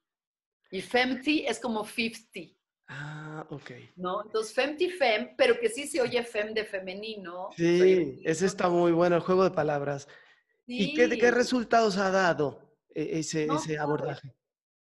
[0.71, 2.55] y femti es como 50.
[2.87, 3.71] Ah, ok.
[3.95, 4.23] ¿No?
[4.23, 7.49] Entonces, femti fem, pero que sí se oye fem de femenino.
[7.55, 10.07] Sí, ese está muy bueno, el juego de palabras.
[10.65, 14.33] ¿Y qué, qué, resultados ha dado e, ese, ese abordaje?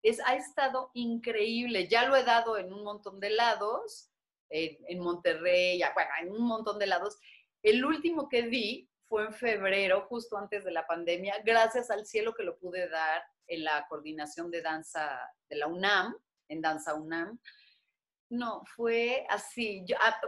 [0.03, 1.89] Es, ha estado increíble.
[1.89, 4.11] Ya lo he dado en un montón de lados,
[4.51, 7.19] en, en Monterrey, bueno, en un montón de lados.
[7.63, 12.35] El último que di fue en febrero, justo antes de la pandemia, gracias al cielo
[12.35, 15.19] que lo pude dar en la coordinación de danza
[15.49, 16.15] de la UNAM,
[16.49, 17.39] en Danza UNAM.
[18.31, 19.85] No, fue así.
[19.87, 20.21] Yo, ah,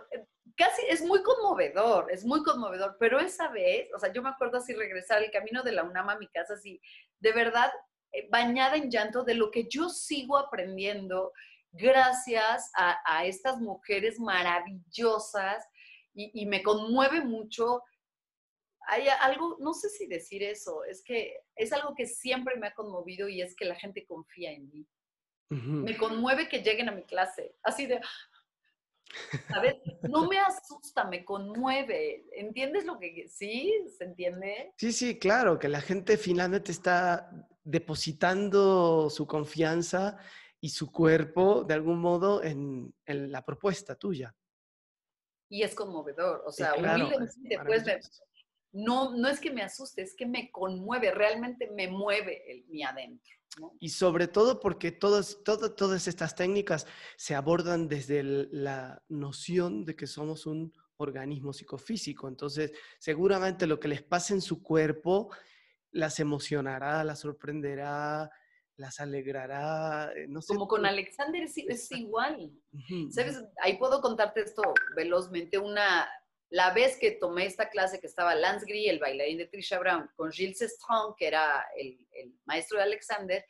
[0.56, 4.58] casi es muy conmovedor, es muy conmovedor, pero esa vez, o sea, yo me acuerdo
[4.58, 6.80] así regresar el camino de la UNAM a mi casa, así,
[7.18, 7.70] de verdad,
[8.12, 11.32] eh, bañada en llanto de lo que yo sigo aprendiendo
[11.72, 15.64] gracias a, estas mujeres maravillosas
[16.14, 17.82] y, me conmueve mucho.
[18.88, 22.74] Hay algo, no sé si decir eso, es que es algo que siempre me ha
[22.74, 24.86] conmovido y es que la gente confía en mí.
[25.50, 28.00] Me conmueve que lleguen a mi clase, así de,
[29.48, 29.76] ¿sabes?
[30.02, 32.26] No me asusta, me conmueve.
[32.32, 33.72] ¿Entiendes lo que sí?
[33.98, 34.72] ¿Se entiende?
[34.76, 37.30] Sí, sí, claro, que la gente finalmente está
[37.64, 40.18] depositando su confianza
[40.60, 44.34] y su cuerpo de algún modo en, la propuesta tuya.
[45.48, 48.22] Y es conmovedor, o sea, humildemente, pues,
[48.72, 52.82] no, no es que me asuste, es que me conmueve, realmente me mueve el, mi
[52.82, 53.34] adentro.
[53.80, 60.06] Y sobre todo porque todas, todas estas técnicas se abordan desde la noción de que
[60.06, 62.28] somos un organismo psicofísico.
[62.28, 65.30] Entonces, seguramente lo que les pasa en su cuerpo
[65.92, 68.30] las emocionará, las sorprenderá,
[68.76, 70.12] las alegrará.
[70.14, 72.52] Eh, no sé, Como con Alexander es, igual.
[73.10, 73.42] ¿Sabes?
[73.62, 74.62] Ahí puedo contarte esto
[74.94, 75.58] velozmente.
[75.58, 76.08] Una,
[76.50, 80.10] la vez que tomé esta clase que estaba Lance Gris, el bailarín de Trisha Brown,
[80.16, 82.06] con Gilles Strong, que era el,
[82.44, 83.46] maestro de Alexander,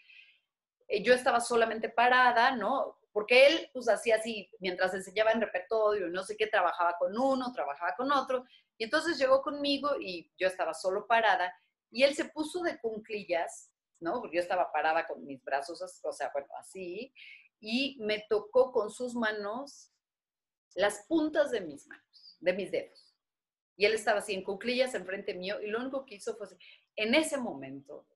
[0.87, 2.99] eh, yo estaba solamente parada, ¿no?
[3.13, 7.53] Porque él, pues, hacía así, mientras enseñaba en repertorio, no sé qué, trabajaba con uno,
[7.53, 8.45] trabajaba con otro,
[8.77, 11.55] y entonces llegó conmigo y yo estaba solo parada,
[11.91, 14.21] y él se puso de cunclillas, ¿no?
[14.21, 17.15] Porque yo estaba parada con mis brazos, o sea, bueno, así,
[17.61, 19.91] y me tocó con sus manos
[20.75, 22.10] las puntas de mis manos,
[22.41, 23.15] de mis dedos.
[23.77, 26.49] Y él estaba así en cuclillas enfrente mío y lo único que hizo fue,
[26.97, 28.07] en ese momento,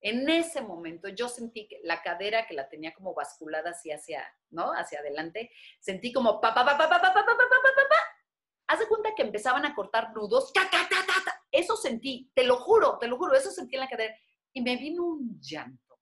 [0.00, 4.24] en ese momento yo sentí que la cadera que la tenía como basculada así hacia,
[4.50, 4.72] ¿no?
[4.72, 7.96] Hacia adelante, sentí como pa pa pa pa pa pa pa pa pa pa pa.
[8.66, 11.44] Haz de cuenta que empezaban a cortar nudos, ta ta ta ta ta.
[11.52, 14.16] Eso sentí, te lo juro, te lo juro, eso sentí en la cadera
[14.52, 16.00] y me vino un llanto.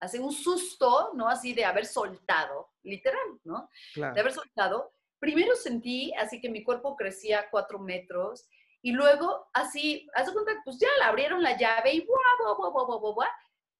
[0.00, 1.28] Hace un susto, ¿no?
[1.28, 3.68] Así de haber soltado, literal, ¿no?
[3.94, 4.93] De haber soltado
[5.24, 8.46] primero sentí así que mi cuerpo crecía cuatro metros
[8.82, 12.98] y luego así, hace cuenta, pues ya le abrieron la llave y buah, buah, buah,
[13.00, 13.28] buah, buah,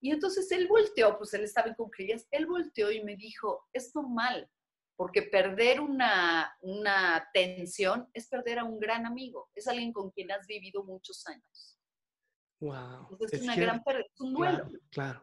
[0.01, 3.95] Y entonces él volteó, pues él estaba en cuclillas, él volteó y me dijo, es
[3.95, 4.51] normal,
[4.97, 10.33] porque perder una, una tensión es perder a un gran amigo, es alguien con quien
[10.33, 11.79] has vivido muchos años.
[12.61, 13.19] Wow.
[13.31, 14.65] es, una gran pérdida, es un duelo.
[14.65, 15.23] Claro, claro.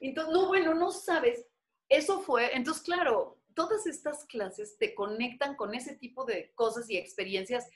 [0.00, 1.46] Entonces, no, bueno, no sabes.
[1.88, 6.96] Eso fue, entonces, claro, todas estas clases te conectan con ese tipo de cosas y
[6.96, 7.68] experiencias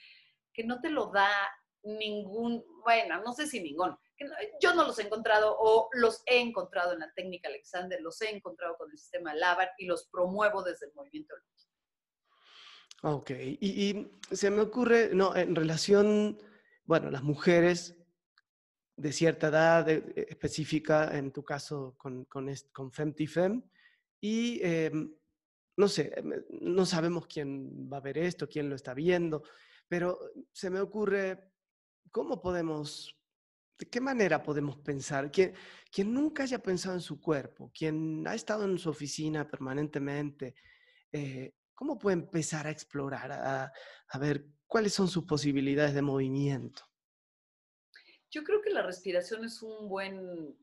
[0.53, 1.29] que no te lo da
[1.83, 3.95] ningún, bueno, no sé si ningún,
[4.61, 8.35] yo no los he encontrado o los he encontrado en la técnica Alexander, los he
[8.35, 11.35] encontrado con el sistema LAVAR y los promuevo desde el movimiento
[13.03, 16.39] Ok, y, se me ocurre, no, en relación,
[16.83, 17.95] bueno, las mujeres
[18.95, 23.61] de cierta edad específica, en tu caso con, con, con FemTifem,
[24.19, 25.15] y em,
[25.77, 26.11] no sé,
[26.49, 29.43] no sabemos quién va a ver esto, quién lo está viendo,
[29.87, 30.19] pero
[30.51, 31.51] se me ocurre,
[32.11, 33.15] ¿cómo podemos,
[33.77, 35.31] de qué manera podemos pensar?
[35.31, 35.53] Quien,
[35.91, 40.55] quien nunca haya pensado en su cuerpo, quien ha estado en su oficina permanentemente,
[41.11, 46.83] eh, ¿cómo puede empezar a explorar, a ver cuáles son sus posibilidades de movimiento?
[48.31, 50.57] Yo creo que la respiración es un buen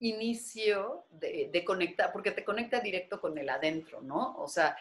[0.00, 4.36] inicio de, conectar, porque te conecta directo con el adentro, ¿no?
[4.38, 4.76] O sea,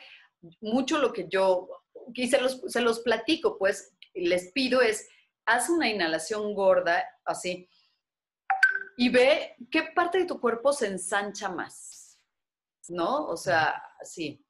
[0.61, 1.69] mucho lo que yo,
[2.13, 5.07] y se los, se los platico, pues les pido es,
[5.45, 7.69] haz una inhalación gorda, así,
[8.97, 12.19] y ve qué parte de tu cuerpo se ensancha más,
[12.87, 13.27] ¿no?
[13.27, 14.43] O sea, así.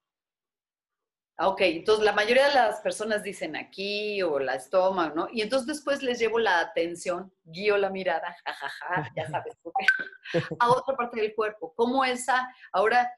[1.42, 5.30] Ah, ok, entonces la mayoría de las personas dicen aquí o la estómago, ¿no?
[5.32, 9.58] Y entonces después les llevo la atención, guío la mirada, jajaja, ya sabes,
[10.60, 11.74] a otra parte del cuerpo.
[11.78, 13.10] ¿Cómo esa ahora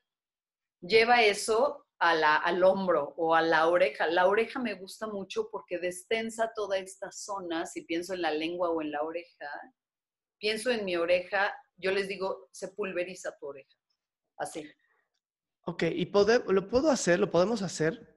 [0.81, 4.05] lleva eso a al hombro o a la oreja?
[4.05, 8.69] La oreja me gusta mucho porque destensa toda esta zona, si pienso en la lengua
[8.69, 9.49] o en la oreja,
[10.38, 13.75] pienso en mi oreja, yo les digo, se pulveriza tu oreja,
[14.38, 14.71] así.
[15.65, 17.19] Ok, ¿y lo puedo hacer?
[17.19, 18.11] ¿Lo podemos hacer?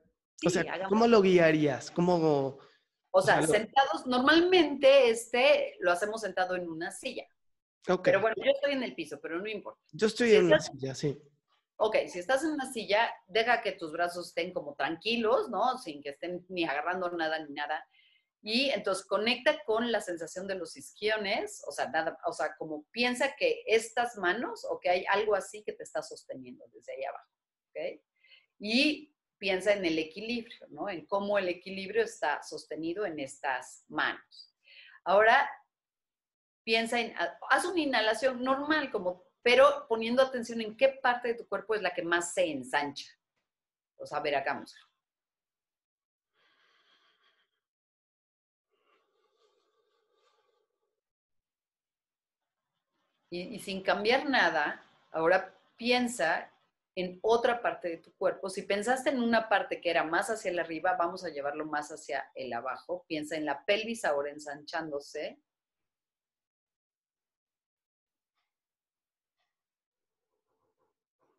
[0.46, 1.90] O sea, ¿cómo lo guiarías?
[1.90, 2.58] ¿Cómo...?
[3.16, 7.24] O sea, sentados, normalmente este lo hacemos sentado en una silla.
[7.86, 8.12] Okay.
[8.12, 9.80] Pero bueno, yo estoy en el piso, pero no importa.
[9.92, 11.16] Yo estoy en una silla, sí.
[11.76, 15.78] Ok, si estás en una silla, deja que tus brazos estén como tranquilos, ¿no?
[15.78, 17.86] Sin que estén ni agarrando nada ni nada.
[18.42, 22.84] Y entonces conecta con la sensación de los isquiones, o sea, nada, o sea, como
[22.90, 27.04] piensa que estas manos o que hay algo así que te está sosteniendo desde ahí
[27.04, 27.30] abajo,
[27.70, 28.02] ¿ok?
[28.58, 29.13] Y
[29.44, 30.88] piensa en el equilibrio, ¿no?
[30.88, 34.54] En cómo el equilibrio está sostenido en estas manos.
[35.04, 35.50] Ahora,
[36.62, 37.14] piensa en,
[37.50, 41.82] haz una inhalación normal, como, pero poniendo atención en qué parte de tu cuerpo es
[41.82, 43.12] la que más se ensancha.
[43.98, 44.74] O sea, a ver, hagamos.
[53.28, 56.50] Y, y sin cambiar nada, ahora piensa
[56.96, 58.48] en otra parte de tu cuerpo.
[58.48, 61.90] Si pensaste en una parte que era más hacia el arriba, vamos a llevarlo más
[61.90, 63.04] hacia el abajo.
[63.08, 65.38] Piensa en la pelvis ahora ensanchándose.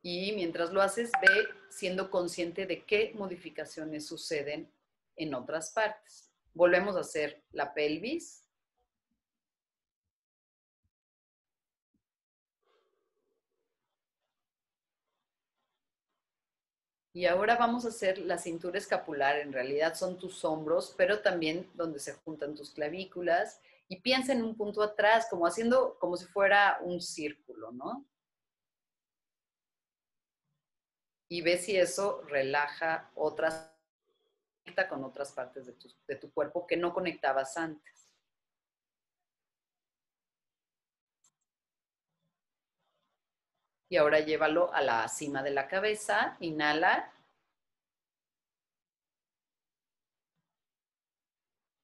[0.01, 4.71] Y mientras lo haces, ve siendo consciente de qué modificaciones suceden
[5.15, 6.31] en otras partes.
[6.53, 8.44] Volvemos a hacer la pelvis.
[17.15, 19.37] Y ahora vamos a hacer la cintura escapular.
[19.37, 23.61] En realidad son tus hombros, pero también donde se juntan tus clavículas.
[23.87, 28.05] Y piensa en un punto atrás, como haciendo, como si fuera un círculo, ¿no?
[31.29, 33.71] Y ve si eso relaja otras,
[34.89, 37.94] con otras partes de tu, de tu cuerpo que no conectabas antes.
[43.89, 47.11] Y ahora llévalo a la cima de la cabeza, inhala.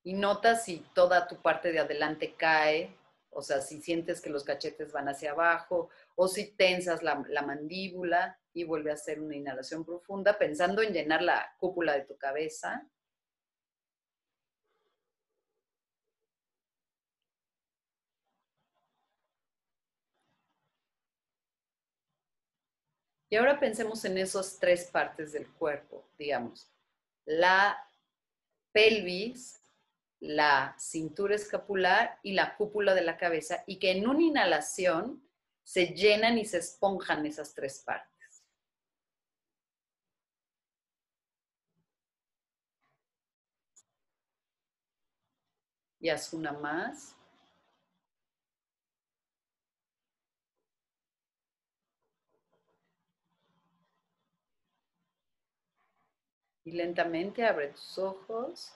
[0.03, 2.97] Y nota si toda tu parte de adelante cae,
[3.29, 7.43] o sea, si sientes que los cachetes van hacia abajo, o si tensas la, la
[7.43, 12.17] mandíbula y vuelve a hacer una inhalación profunda, pensando en llenar la cúpula de tu
[12.17, 12.87] cabeza.
[23.31, 26.69] Y ahora pensemos en esas tres partes del cuerpo, digamos,
[27.23, 27.81] la
[28.73, 29.61] pelvis,
[30.19, 35.23] la cintura escapular y la cúpula de la cabeza, y que en una inhalación
[35.63, 38.43] se llenan y se esponjan esas tres partes.
[46.01, 47.15] Y haz una más.
[56.63, 58.73] Y lentamente abre tus ojos.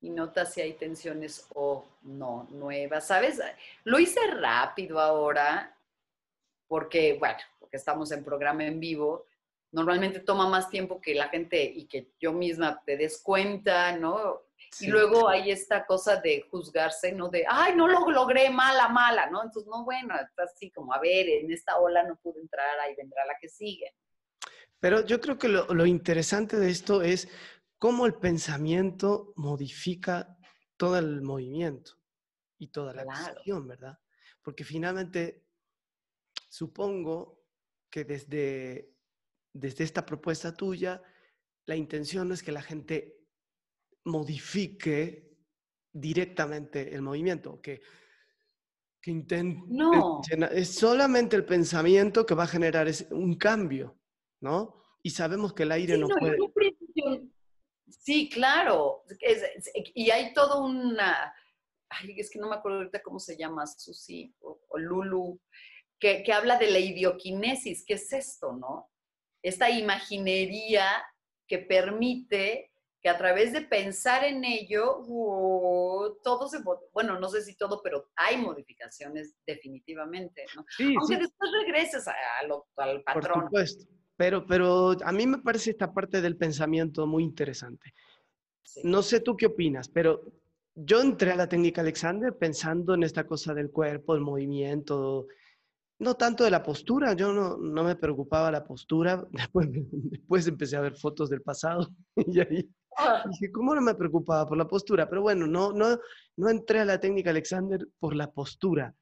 [0.00, 3.06] Y nota si hay tensiones o no nuevas.
[3.06, 3.40] ¿Sabes?
[3.84, 5.76] Lo hice rápido ahora
[6.68, 9.26] porque, bueno, porque estamos en programa en vivo.
[9.72, 14.43] Normalmente toma más tiempo que la gente y que yo misma te des cuenta, ¿no?
[14.80, 17.28] Y luego hay esta cosa de juzgarse, ¿no?
[17.28, 19.42] De, ay, no lo logré, mala, mala, ¿no?
[19.42, 22.94] Entonces, no, bueno, está así como, a ver, en esta ola no pude entrar, ahí
[22.96, 23.94] vendrá la que sigue.
[24.80, 27.28] Pero yo creo que lo, interesante de esto es
[27.78, 30.36] cómo el pensamiento modifica
[30.76, 31.92] todo el movimiento
[32.58, 33.98] y toda la acción, ¿verdad?
[34.42, 35.46] Porque finalmente,
[36.48, 37.44] supongo
[37.90, 38.92] que desde,
[39.52, 41.00] desde esta propuesta tuya,
[41.64, 43.23] la intención es que la gente
[44.04, 45.36] modifique
[45.92, 47.80] directamente el movimiento, que,
[49.00, 49.62] que intente...
[49.68, 50.20] No.
[50.52, 53.98] Es solamente el pensamiento que va a generar un cambio,
[54.40, 54.82] ¿no?
[55.02, 56.36] Y sabemos que el aire no, puede...
[57.88, 59.04] Sí, claro.
[59.94, 61.34] y hay todo una...
[61.90, 65.40] Ay, es que no me acuerdo ahorita cómo se llama, Susi o, o Lulu,
[66.00, 67.84] que, que habla de la idioquinesis.
[67.86, 68.90] ¿Qué es esto, no?
[69.42, 70.86] Esta imaginería
[71.46, 72.72] que permite
[73.04, 75.04] que a través de pensar en ello,
[76.22, 80.64] todo se, bueno, no sé si todo, pero hay modificaciones definitivamente, ¿no?
[80.74, 83.40] Sí, Aunque después regreses al patrón.
[83.40, 83.84] Por supuesto.
[84.16, 87.92] Pero, pero a mí me parece esta parte del pensamiento muy interesante.
[88.84, 90.22] No sé tú qué opinas, pero
[90.74, 95.26] yo entré a la técnica Alexander pensando en esta cosa del cuerpo, el movimiento,
[95.98, 100.76] no tanto de la postura, yo no, no me preocupaba la postura, después, después empecé
[100.76, 102.83] a ver fotos del pasado y ahí ah.
[103.30, 105.08] dije, ¿cómo no me preocupaba por la postura?
[105.08, 105.98] Pero bueno, no, no,
[106.36, 108.94] no entré a la técnica Alexander por la postura,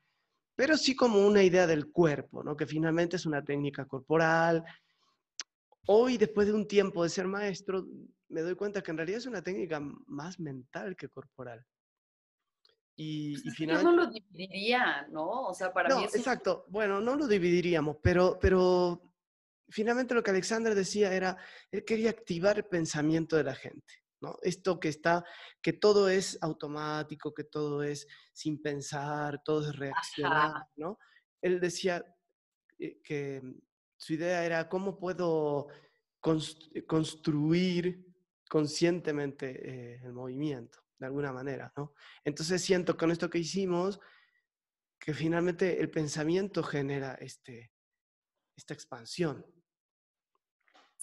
[0.54, 2.56] pero sí como una idea del cuerpo, ¿no?
[2.56, 4.64] que finalmente es una técnica corporal.
[5.86, 7.86] Hoy, después de un tiempo de ser maestro,
[8.28, 11.64] me doy cuenta que en realidad es una técnica más mental que corporal.
[12.94, 13.90] Y, pues finalmente...
[13.90, 15.48] Yo no lo dividiría, ¿no?
[15.48, 16.66] O sea, para no, Exacto.
[16.68, 19.11] Bueno, no lo dividiríamos, pero, pero
[19.72, 21.36] finalmente lo que Alexander decía era,
[21.70, 23.94] él quería activar el pensamiento de la gente.
[24.20, 24.38] ¿no?
[24.42, 25.24] Esto que está,
[25.60, 30.98] que todo es automático, que todo es sin pensar, todo es reaccionar, ¿no?
[31.40, 32.04] Él decía
[32.78, 33.42] eh, que
[33.96, 35.66] su idea era cómo puedo
[36.86, 38.06] construir
[38.48, 41.94] conscientemente eh, el movimiento, de alguna manera, ¿no?
[42.24, 43.98] Entonces siento con esto que hicimos
[45.00, 47.72] que finalmente el pensamiento genera este,
[48.56, 49.44] esta expansión.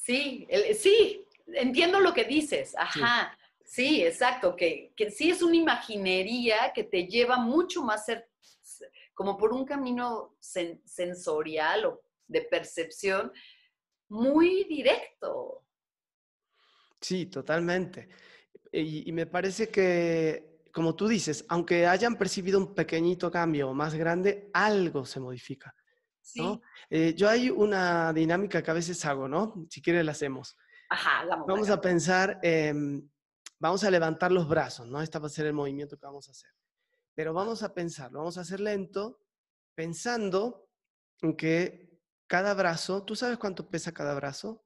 [0.09, 3.37] Sí, sí, entiendo lo que dices, ajá.
[3.63, 8.27] Sí, exacto, que, que, sí es una imaginería que te lleva mucho más ser,
[9.13, 13.31] como por un camino sensorial o de percepción
[14.07, 15.63] muy directo.
[16.99, 18.09] Sí, totalmente.
[18.71, 24.49] Y, me parece que, como tú dices, aunque hayan percibido un pequeñito cambio más grande,
[24.53, 25.75] algo se modifica.
[26.35, 26.61] ¿No?
[26.89, 29.65] Eh, yo hay una dinámica que a veces hago, ¿no?
[29.69, 30.57] Si quieres la hacemos.
[30.89, 32.39] Ajá, Vamos a pensar,
[33.59, 35.01] vamos a levantar los brazos, ¿no?
[35.01, 36.49] Este va a ser el movimiento que vamos a hacer.
[37.15, 39.21] Pero vamos a pensar, lo vamos a hacer lento,
[39.75, 40.69] pensando
[41.21, 41.89] en que
[42.27, 44.63] cada brazo, ¿tú sabes cuánto pesa cada brazo?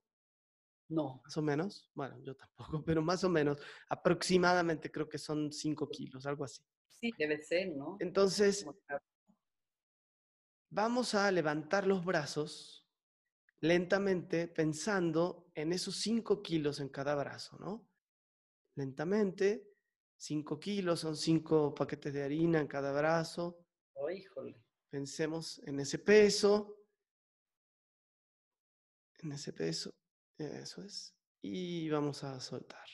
[0.89, 1.21] No.
[1.23, 1.89] Más o menos.
[1.93, 3.57] Bueno, yo tampoco, pero más o menos.
[3.89, 6.63] Aproximadamente creo que son 5 kilos, algo así.
[6.89, 7.97] Sí, debe ser, ¿no?
[7.99, 8.65] Entonces,
[10.73, 12.87] vamos a levantar los brazos
[13.61, 17.87] lentamente pensando en esos 5 kilos en cada brazo, ¿no?
[18.75, 19.69] Lentamente,
[20.17, 23.63] 5 kilos son 5 paquetes de harina en cada brazo.
[23.93, 24.59] Oh, híjole.
[24.89, 26.75] Pensemos en ese peso.
[29.19, 29.91] En ese peso.
[30.37, 31.15] Eso es.
[31.41, 32.87] Y vamos a soltar.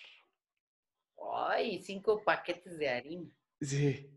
[1.33, 3.31] Ay, cinco paquetes de harina.
[3.61, 4.09] Sí.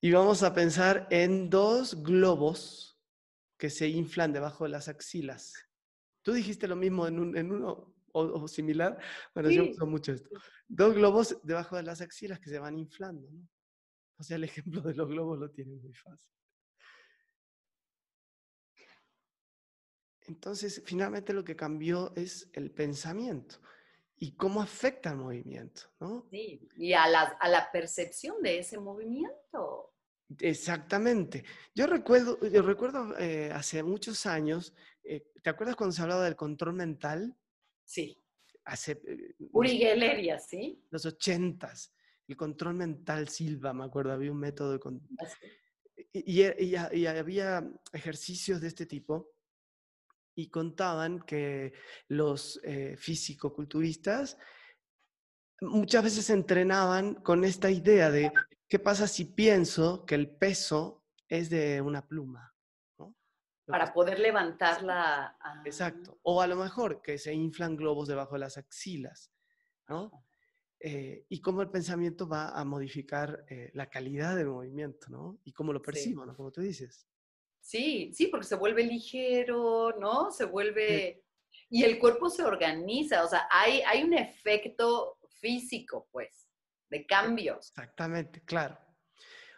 [0.00, 2.91] Y vamos a pensar en dos globos
[3.62, 5.52] que se inflan debajo de las axilas.
[6.22, 8.98] Tú dijiste lo mismo en, uno o, similar.
[9.32, 10.30] Bueno, yo uso mucho esto.
[10.66, 13.30] Dos globos debajo de las axilas que se van inflando.
[13.30, 13.48] ¿no?
[14.18, 16.34] O sea, el ejemplo de los globos lo tiene muy fácil.
[20.22, 23.60] Entonces, finalmente lo que cambió es el pensamiento
[24.16, 26.26] y cómo afecta el movimiento, ¿no?
[26.32, 29.91] Sí, y a la, percepción de ese movimiento.
[30.40, 31.44] Exactamente.
[31.74, 34.74] Yo recuerdo, yo recuerdo eh, hace muchos años,
[35.04, 37.36] eh, ¿te acuerdas cuando se hablaba del control mental?
[37.84, 38.22] Sí.
[38.64, 38.92] Hace...
[39.06, 39.82] Eh, Uri
[40.46, 40.82] ¿sí?
[40.90, 41.92] Los ochentas.
[42.28, 44.80] El control mental Silva, me acuerdo, había un método de...
[45.18, 45.26] Ah,
[46.12, 49.32] y, y había ejercicios de este tipo
[50.34, 51.72] y contaban que
[52.08, 54.38] los eh, físico-culturistas
[55.60, 58.32] muchas veces entrenaban con esta idea de
[58.72, 62.56] qué pasa si pienso que el peso es de una pluma.
[63.66, 65.36] Para poder levantarla.
[65.66, 66.18] Exacto.
[66.22, 69.30] O a lo mejor que se inflan globos debajo de las axilas.
[69.90, 70.10] ¿no?
[70.80, 75.38] Eh, y cómo el pensamiento va a modificar eh, la calidad del movimiento, ¿no?
[75.44, 76.34] Y cómo lo percibo, ¿no?
[76.34, 77.06] Como tú dices.
[77.60, 80.30] Sí, sí, porque se vuelve ligero, ¿no?
[80.30, 81.22] Se vuelve...
[81.68, 86.41] Y el cuerpo se organiza, o sea, hay, hay un efecto físico, pues,
[86.92, 87.70] de cambios.
[87.70, 88.78] Exactamente, claro.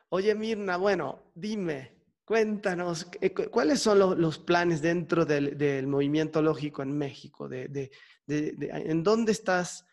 [0.08, 6.96] Oye, Mirna, bueno, dime, cuéntanos, eh, ¿cuáles son los, planes dentro del, movimiento lógico en
[6.96, 7.48] México?
[7.48, 7.90] De,
[8.28, 9.84] ¿En dónde estás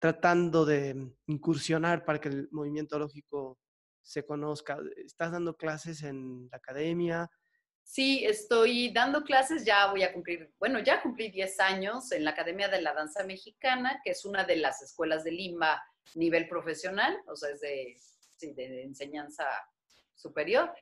[0.00, 3.60] tratando de incursionar para que el movimiento lógico
[4.02, 4.78] se conozca?
[4.96, 7.30] ¿Estás dando clases en la academia?
[7.84, 12.32] Sí, estoy dando clases, ya voy a cumplir, bueno, ya cumplí 10 años en la
[12.32, 15.80] Academia de la Danza Mexicana, que es una de las escuelas de Lima
[16.14, 17.96] nivel profesional, o sea, es de,
[18.36, 19.44] sí, de enseñanza
[20.14, 20.72] superior,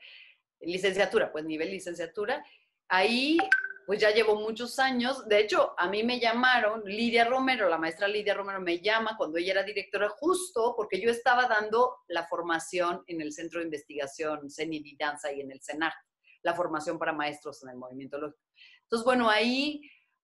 [0.60, 2.44] licenciatura, pues nivel licenciatura.
[2.88, 3.38] Ahí
[3.86, 5.26] pues ya llevo muchos años.
[5.28, 9.38] De hecho, a mí me llamaron, Lidia Romero, la maestra Lidia Romero me llama cuando
[9.38, 14.50] ella era directora, justo porque yo estaba dando la formación en el Centro de Investigación
[14.50, 15.92] CENID Danza y en el CENAR,
[16.42, 18.42] la formación para maestros en el movimiento lógico.
[18.82, 19.80] Entonces, bueno, ahí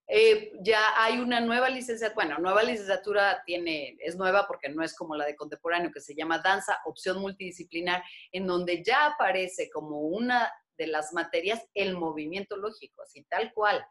[0.09, 4.94] eh, ya hay una nueva licenciatura, bueno, nueva licenciatura tiene, es nueva porque no es
[4.96, 10.00] como la de contemporáneo, que se llama Danza, opción multidisciplinar, en donde ya aparece como
[10.00, 13.84] una de las materias el movimiento lógico, así tal cual,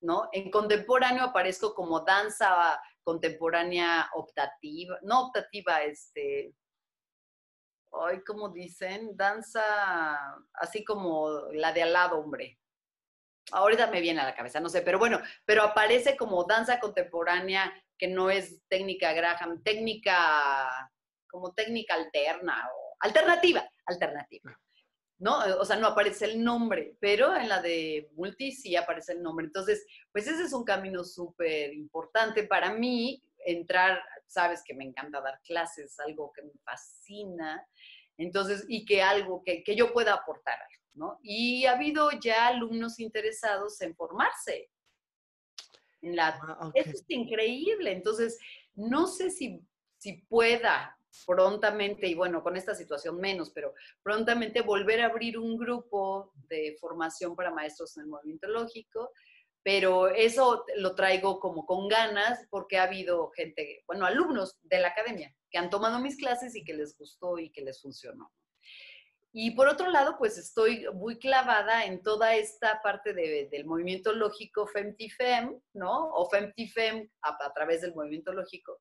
[0.00, 0.28] ¿no?
[0.32, 6.54] En contemporáneo aparezco como danza contemporánea optativa, no optativa, este,
[7.90, 9.62] hoy como dicen, danza
[10.54, 12.58] así como la de al lado, hombre.
[13.52, 17.72] Ahorita me viene a la cabeza, no sé, pero bueno, pero aparece como danza contemporánea
[17.98, 20.90] que no es técnica Graham, técnica,
[21.28, 24.58] como técnica alterna o alternativa, alternativa.
[25.18, 25.38] ¿no?
[25.60, 29.46] O sea, no aparece el nombre, pero en la de multi sí aparece el nombre.
[29.46, 35.20] Entonces, pues ese es un camino súper importante para mí, entrar, sabes que me encanta
[35.20, 37.66] dar clases, algo que me fascina,
[38.16, 40.58] entonces, y que algo que, que yo pueda aportar
[40.94, 41.18] ¿no?
[41.22, 44.70] Y ha habido ya alumnos interesados en formarse.
[46.02, 47.92] En la, ah, Eso es increíble.
[47.92, 48.38] Entonces,
[48.74, 49.60] no sé si,
[49.98, 55.56] si pueda prontamente, y bueno, con esta situación menos, pero prontamente volver a abrir un
[55.56, 59.12] grupo de formación para maestros en el movimiento lógico,
[59.62, 64.88] pero eso lo traigo como con ganas porque ha habido gente, bueno, alumnos de la
[64.88, 68.30] academia que han tomado mis clases y que les gustó y que les funcionó.
[69.36, 74.64] Y por otro lado, pues estoy muy clavada en toda esta parte del movimiento lógico
[74.64, 76.10] FemTIFEM, ¿no?
[76.10, 78.78] O FemTIFEM a, través del movimiento lógico.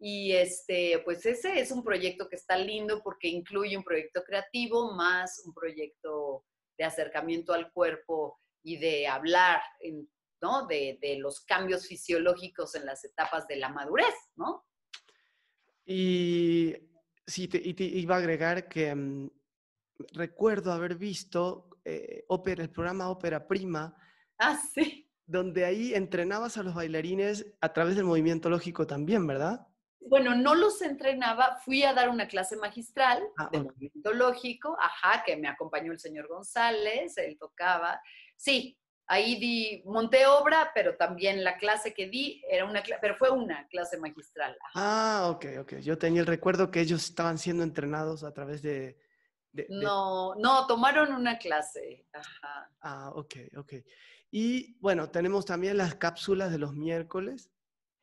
[0.00, 4.94] Y este, pues ese es un proyecto que está lindo porque incluye un proyecto creativo
[4.94, 6.44] más un proyecto
[6.76, 9.60] de acercamiento al cuerpo y de hablar,
[10.42, 10.66] ¿no?
[10.66, 14.66] De, los cambios fisiológicos en las etapas de la madurez, ¿no?
[15.86, 16.74] Y
[17.24, 19.37] sí, te, iba a agregar que mm,
[20.12, 23.96] recuerdo haber visto eh, ópera, el programa Ópera Prima.
[24.38, 25.10] Ah, sí.
[25.26, 29.66] Donde ahí entrenabas a los bailarines a través del movimiento lógico también, ¿verdad?
[30.08, 35.22] bueno, no los entrenaba, fui a dar una clase magistral ah, de movimiento lógico, ajá,
[35.24, 38.00] que me acompañó el señor González, él tocaba.
[38.36, 43.30] Sí, ahí di, monté obra, pero también la clase que di era una pero fue
[43.30, 44.56] una clase magistral.
[44.74, 45.74] Ah, ok, ok.
[45.76, 48.98] Yo tenía el recuerdo que ellos estaban siendo entrenados a través de...
[49.68, 52.06] No, no, tomaron una clase.
[52.12, 52.70] Ajá.
[52.80, 53.74] Ah, ok, ok.
[54.30, 57.50] Y bueno, tenemos también las cápsulas de los miércoles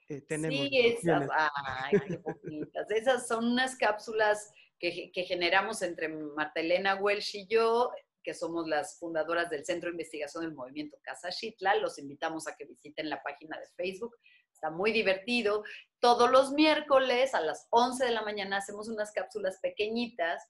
[0.08, 1.28] eh, sí, esas,
[1.66, 6.62] ay, qué Esas son unas cápsulas que, generamos entre Marta
[6.99, 7.91] Welsh y yo,
[8.24, 11.76] que somos las fundadoras del Centro de Investigación del Movimiento Casa Shitla.
[11.78, 14.16] Los invitamos a que visiten la página de Facebook.
[14.53, 15.64] Está muy divertido.
[15.99, 20.43] Todos los miércoles a las 11 de la mañana hacemos unas cápsulas pequeñitas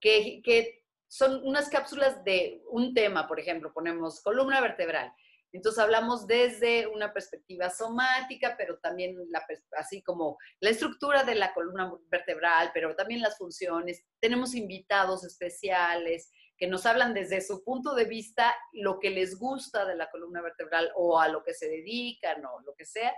[0.00, 0.76] que,
[1.12, 5.12] son unas cápsulas de un tema, por ejemplo, ponemos columna vertebral
[5.52, 9.44] entonces hablamos desde una perspectiva somática, pero también la,
[9.76, 14.04] así como la estructura de la columna vertebral, pero también las funciones.
[14.20, 19.86] Tenemos invitados especiales que nos hablan desde su punto de vista lo que les gusta
[19.86, 23.12] de la columna vertebral o a lo que se dedican o lo que sea.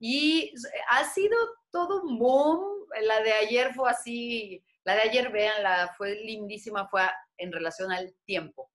[0.00, 0.52] Y
[0.88, 1.36] ha sido
[1.70, 2.86] todo un boom.
[3.02, 7.02] La de ayer fue así, la de ayer, véanla, fue lindísima, fue
[7.36, 8.70] en relación al tiempo.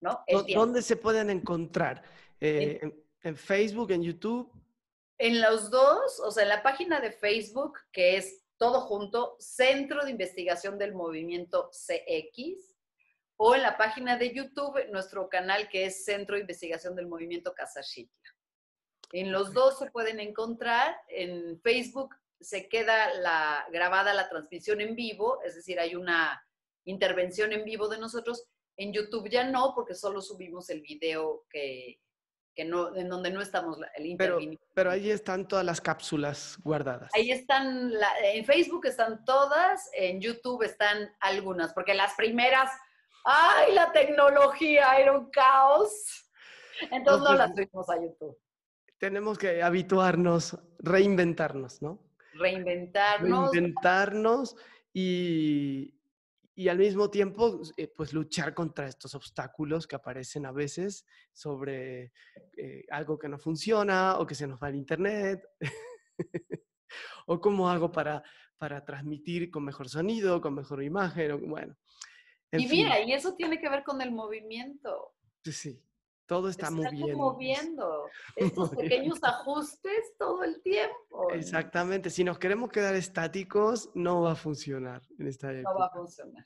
[0.00, 0.24] ¿no?
[0.54, 2.02] ¿Dónde se pueden encontrar?
[2.40, 2.80] Eh,
[3.22, 4.52] en, Facebook, en YouTube.
[5.18, 10.04] En los dos, o sea, en la página de Facebook, que es todo junto, Centro
[10.04, 12.76] de Investigación del Movimiento CX,
[13.38, 17.54] o en la página de YouTube, nuestro canal que es Centro de Investigación del Movimiento
[17.54, 18.12] Casachitla.
[19.12, 20.96] En los dos se pueden encontrar.
[21.08, 26.42] En Facebook se queda la, grabada la transmisión en vivo, es decir, hay una
[26.84, 28.44] intervención en vivo de nosotros.
[28.76, 31.98] En YouTube ya no, porque solo subimos el video que,
[32.54, 34.38] que no, en donde no estamos el pero,
[34.74, 37.10] pero ahí están todas las cápsulas guardadas.
[37.14, 42.70] Ahí están, en Facebook están todas, en YouTube están algunas, porque las primeras,
[43.24, 46.30] ¡ay, la tecnología era un caos!
[46.90, 48.38] Entonces no, las subimos a YouTube.
[48.98, 52.05] Tenemos que habituarnos, reinventarnos, ¿no?
[52.38, 53.52] Reinventarnos.
[53.52, 54.56] Reinventarnos
[54.92, 55.94] y,
[56.54, 62.12] y al mismo tiempo, eh, pues luchar contra estos obstáculos que aparecen a veces sobre
[62.56, 65.46] eh, algo que no funciona o que se nos va el internet,
[67.26, 68.22] o cómo hago para,
[68.56, 71.76] para transmitir con mejor sonido, con mejor imagen, bueno.
[72.52, 75.12] y mira, y eso tiene que ver con el movimiento.
[75.44, 75.85] Sí, sí.
[76.26, 77.16] Todo está, está moviendo.
[77.16, 78.10] moviendo.
[78.36, 81.32] Estos pequeños ajustes todo el tiempo.
[81.32, 82.10] Exactamente.
[82.10, 85.72] Si nos queremos quedar estáticos, no va a funcionar en esta época.
[85.72, 86.44] No va a funcionar.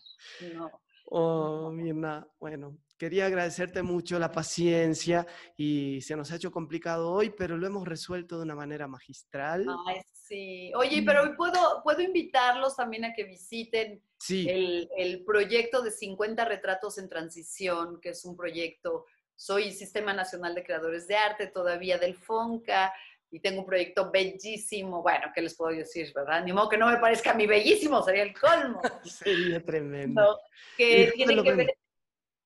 [0.55, 0.71] No.
[1.13, 5.27] Oh, Mirna, bueno, quería agradecerte mucho la paciencia
[5.57, 9.67] y se nos ha hecho complicado hoy, pero lo hemos resuelto de una manera magistral.
[9.89, 10.71] Ay, sí.
[10.77, 15.91] Oye, pero hoy puedo, puedo invitarlos también a que visiten Sí, el, el proyecto de
[15.91, 19.07] 50 retratos en transición, que es un proyecto,
[19.41, 22.93] soy Sistema Nacional de Creadores de Arte, todavía del FONCA,
[23.31, 26.45] y tengo un proyecto bellísimo, bueno, ¿qué les puedo decir, verdad?
[26.45, 28.83] Ni modo que no me parezca a mí bellísimo, sería el colmo.
[29.05, 30.21] sería tremendo.
[30.21, 30.37] ¿no?
[30.77, 31.75] ¿Y Que tiene que ver...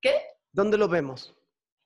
[0.00, 0.22] ¿Qué?
[0.52, 1.34] ¿Dónde lo vemos?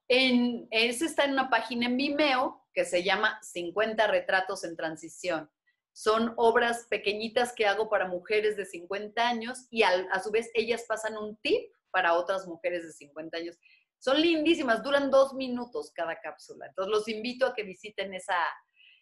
[0.08, 5.50] En, ese está en una página en Vimeo que se llama 50 retratos en transición.
[5.92, 10.50] Son obras pequeñitas que hago para mujeres de 50 años y al- a su vez
[10.52, 13.56] ellas pasan un tip para otras mujeres de 50 años.
[13.98, 16.66] Son lindísimas, duran dos minutos cada cápsula.
[16.66, 18.38] Entonces los invito a que visiten esa,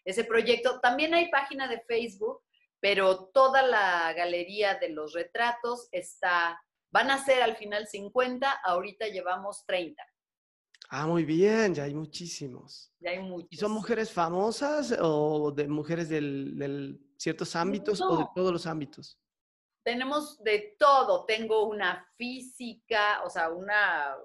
[0.05, 0.81] ese proyecto.
[0.81, 2.43] También hay página de Facebook,
[2.81, 9.09] pero toda la galería de los retratos está, van a ser al final 50, ahorita
[9.09, 10.03] llevamos 30.
[10.89, 12.93] Ah, muy bien, ya hay muchísimos.
[13.01, 13.49] Ya hay muchos.
[13.51, 18.67] ¿Y son mujeres famosas o de mujeres del, del ciertos ámbitos o de todos los
[18.67, 19.19] ámbitos?
[19.85, 21.25] Tenemos de todo.
[21.25, 24.17] Tengo una física, o sea, una,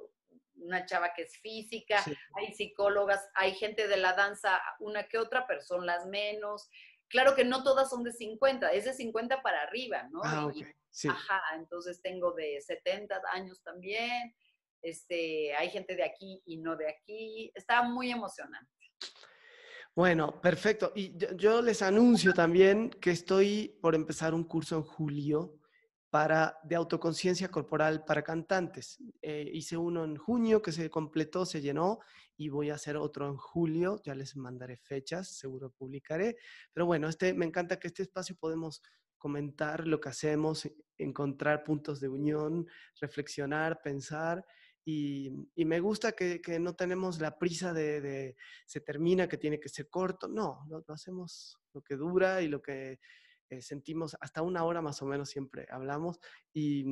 [0.61, 2.15] una chava que es física, Sí.
[2.35, 6.69] hay psicólogas, hay gente de la danza, una que otra, pero son las menos.
[7.07, 10.21] Claro que no todas son de 50, es de 50 para arriba, ¿no?
[10.23, 10.51] Ah,
[10.93, 11.07] Sí.
[11.07, 14.35] Ajá, entonces tengo de 70 años también.
[14.81, 17.49] Este, hay gente de aquí y no de aquí.
[17.55, 18.69] Está muy emocionante.
[19.95, 20.91] Bueno, perfecto.
[20.95, 25.57] Y yo, yo les anuncio también que estoy por empezar un curso en julio
[26.11, 28.99] para, de autoconciencia corporal para cantantes.
[29.21, 31.99] Eh, hice uno en junio que se completó, se llenó
[32.35, 34.01] y voy a hacer otro en julio.
[34.03, 36.35] Ya les mandaré fechas, seguro publicaré.
[36.73, 38.83] Pero bueno, este, me encanta que este espacio podemos
[39.17, 42.67] comentar lo que hacemos, encontrar puntos de unión,
[42.99, 44.45] reflexionar, pensar.
[44.83, 48.35] Y, y me gusta que, que no tenemos la prisa de, de
[48.65, 50.27] se termina, que tiene que ser corto.
[50.27, 52.99] No, lo, lo hacemos lo que dura y lo que
[53.51, 56.19] eh, sentimos hasta una hora más o menos siempre hablamos.
[56.53, 56.85] Y,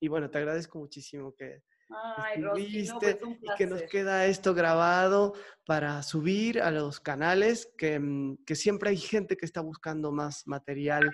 [0.00, 3.82] y bueno, te agradezco muchísimo que Ay, Rosy, no, estuviste pues un y que nos
[3.82, 5.34] queda esto grabado
[5.66, 10.46] para subir a los canales, que, mm, que siempre hay gente que está buscando más
[10.46, 11.10] material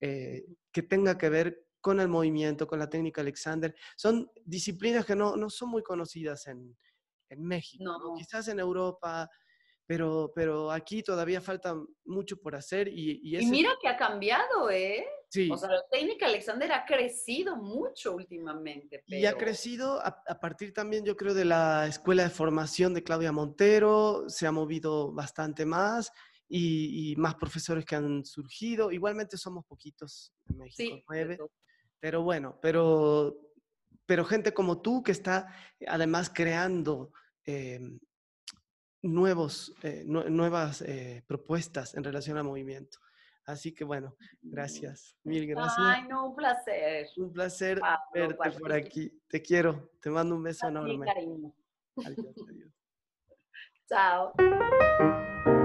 [0.00, 3.74] eh, que tenga que ver con el movimiento, con la técnica Alexander.
[3.96, 6.76] Son disciplinas que no, no son muy conocidas en,
[7.28, 7.84] en México.
[7.84, 8.14] No.
[8.14, 9.28] quizás en Europa,
[9.90, 11.74] pero, pero aquí todavía falta
[12.04, 15.04] mucho por hacer y, y Y ese- mira que ha cambiado, ¿eh?
[15.28, 19.02] sí, O sea, la técnica Alexander ha crecido mucho últimamente.
[19.08, 22.94] Y ha pero- crecido a, a partir también, yo creo, de la escuela de formación
[22.94, 26.12] de Claudia Montero, se ha movido bastante más
[26.48, 28.92] y, y más profesores que han surgido.
[28.92, 31.36] Igualmente somos poquitos en México, Sí, nueve,
[31.98, 33.40] pero bueno, pero,
[34.06, 35.52] pero gente como tú que está
[35.88, 37.10] además creando
[37.44, 37.80] eh,
[39.02, 42.98] nuevos, eh, nue- nuevas eh, propuestas en relación al movimiento.
[43.46, 45.76] Así que bueno, gracias, mil gracias.
[45.78, 47.08] Ay, no, un placer.
[47.16, 49.10] Un placer Pablo, verte por aquí.
[49.28, 49.90] Te quiero.
[50.00, 51.06] Te mando un beso enorme.
[51.06, 51.52] cariño.
[52.04, 52.72] Adiós, adiós.
[53.88, 55.59] Chao.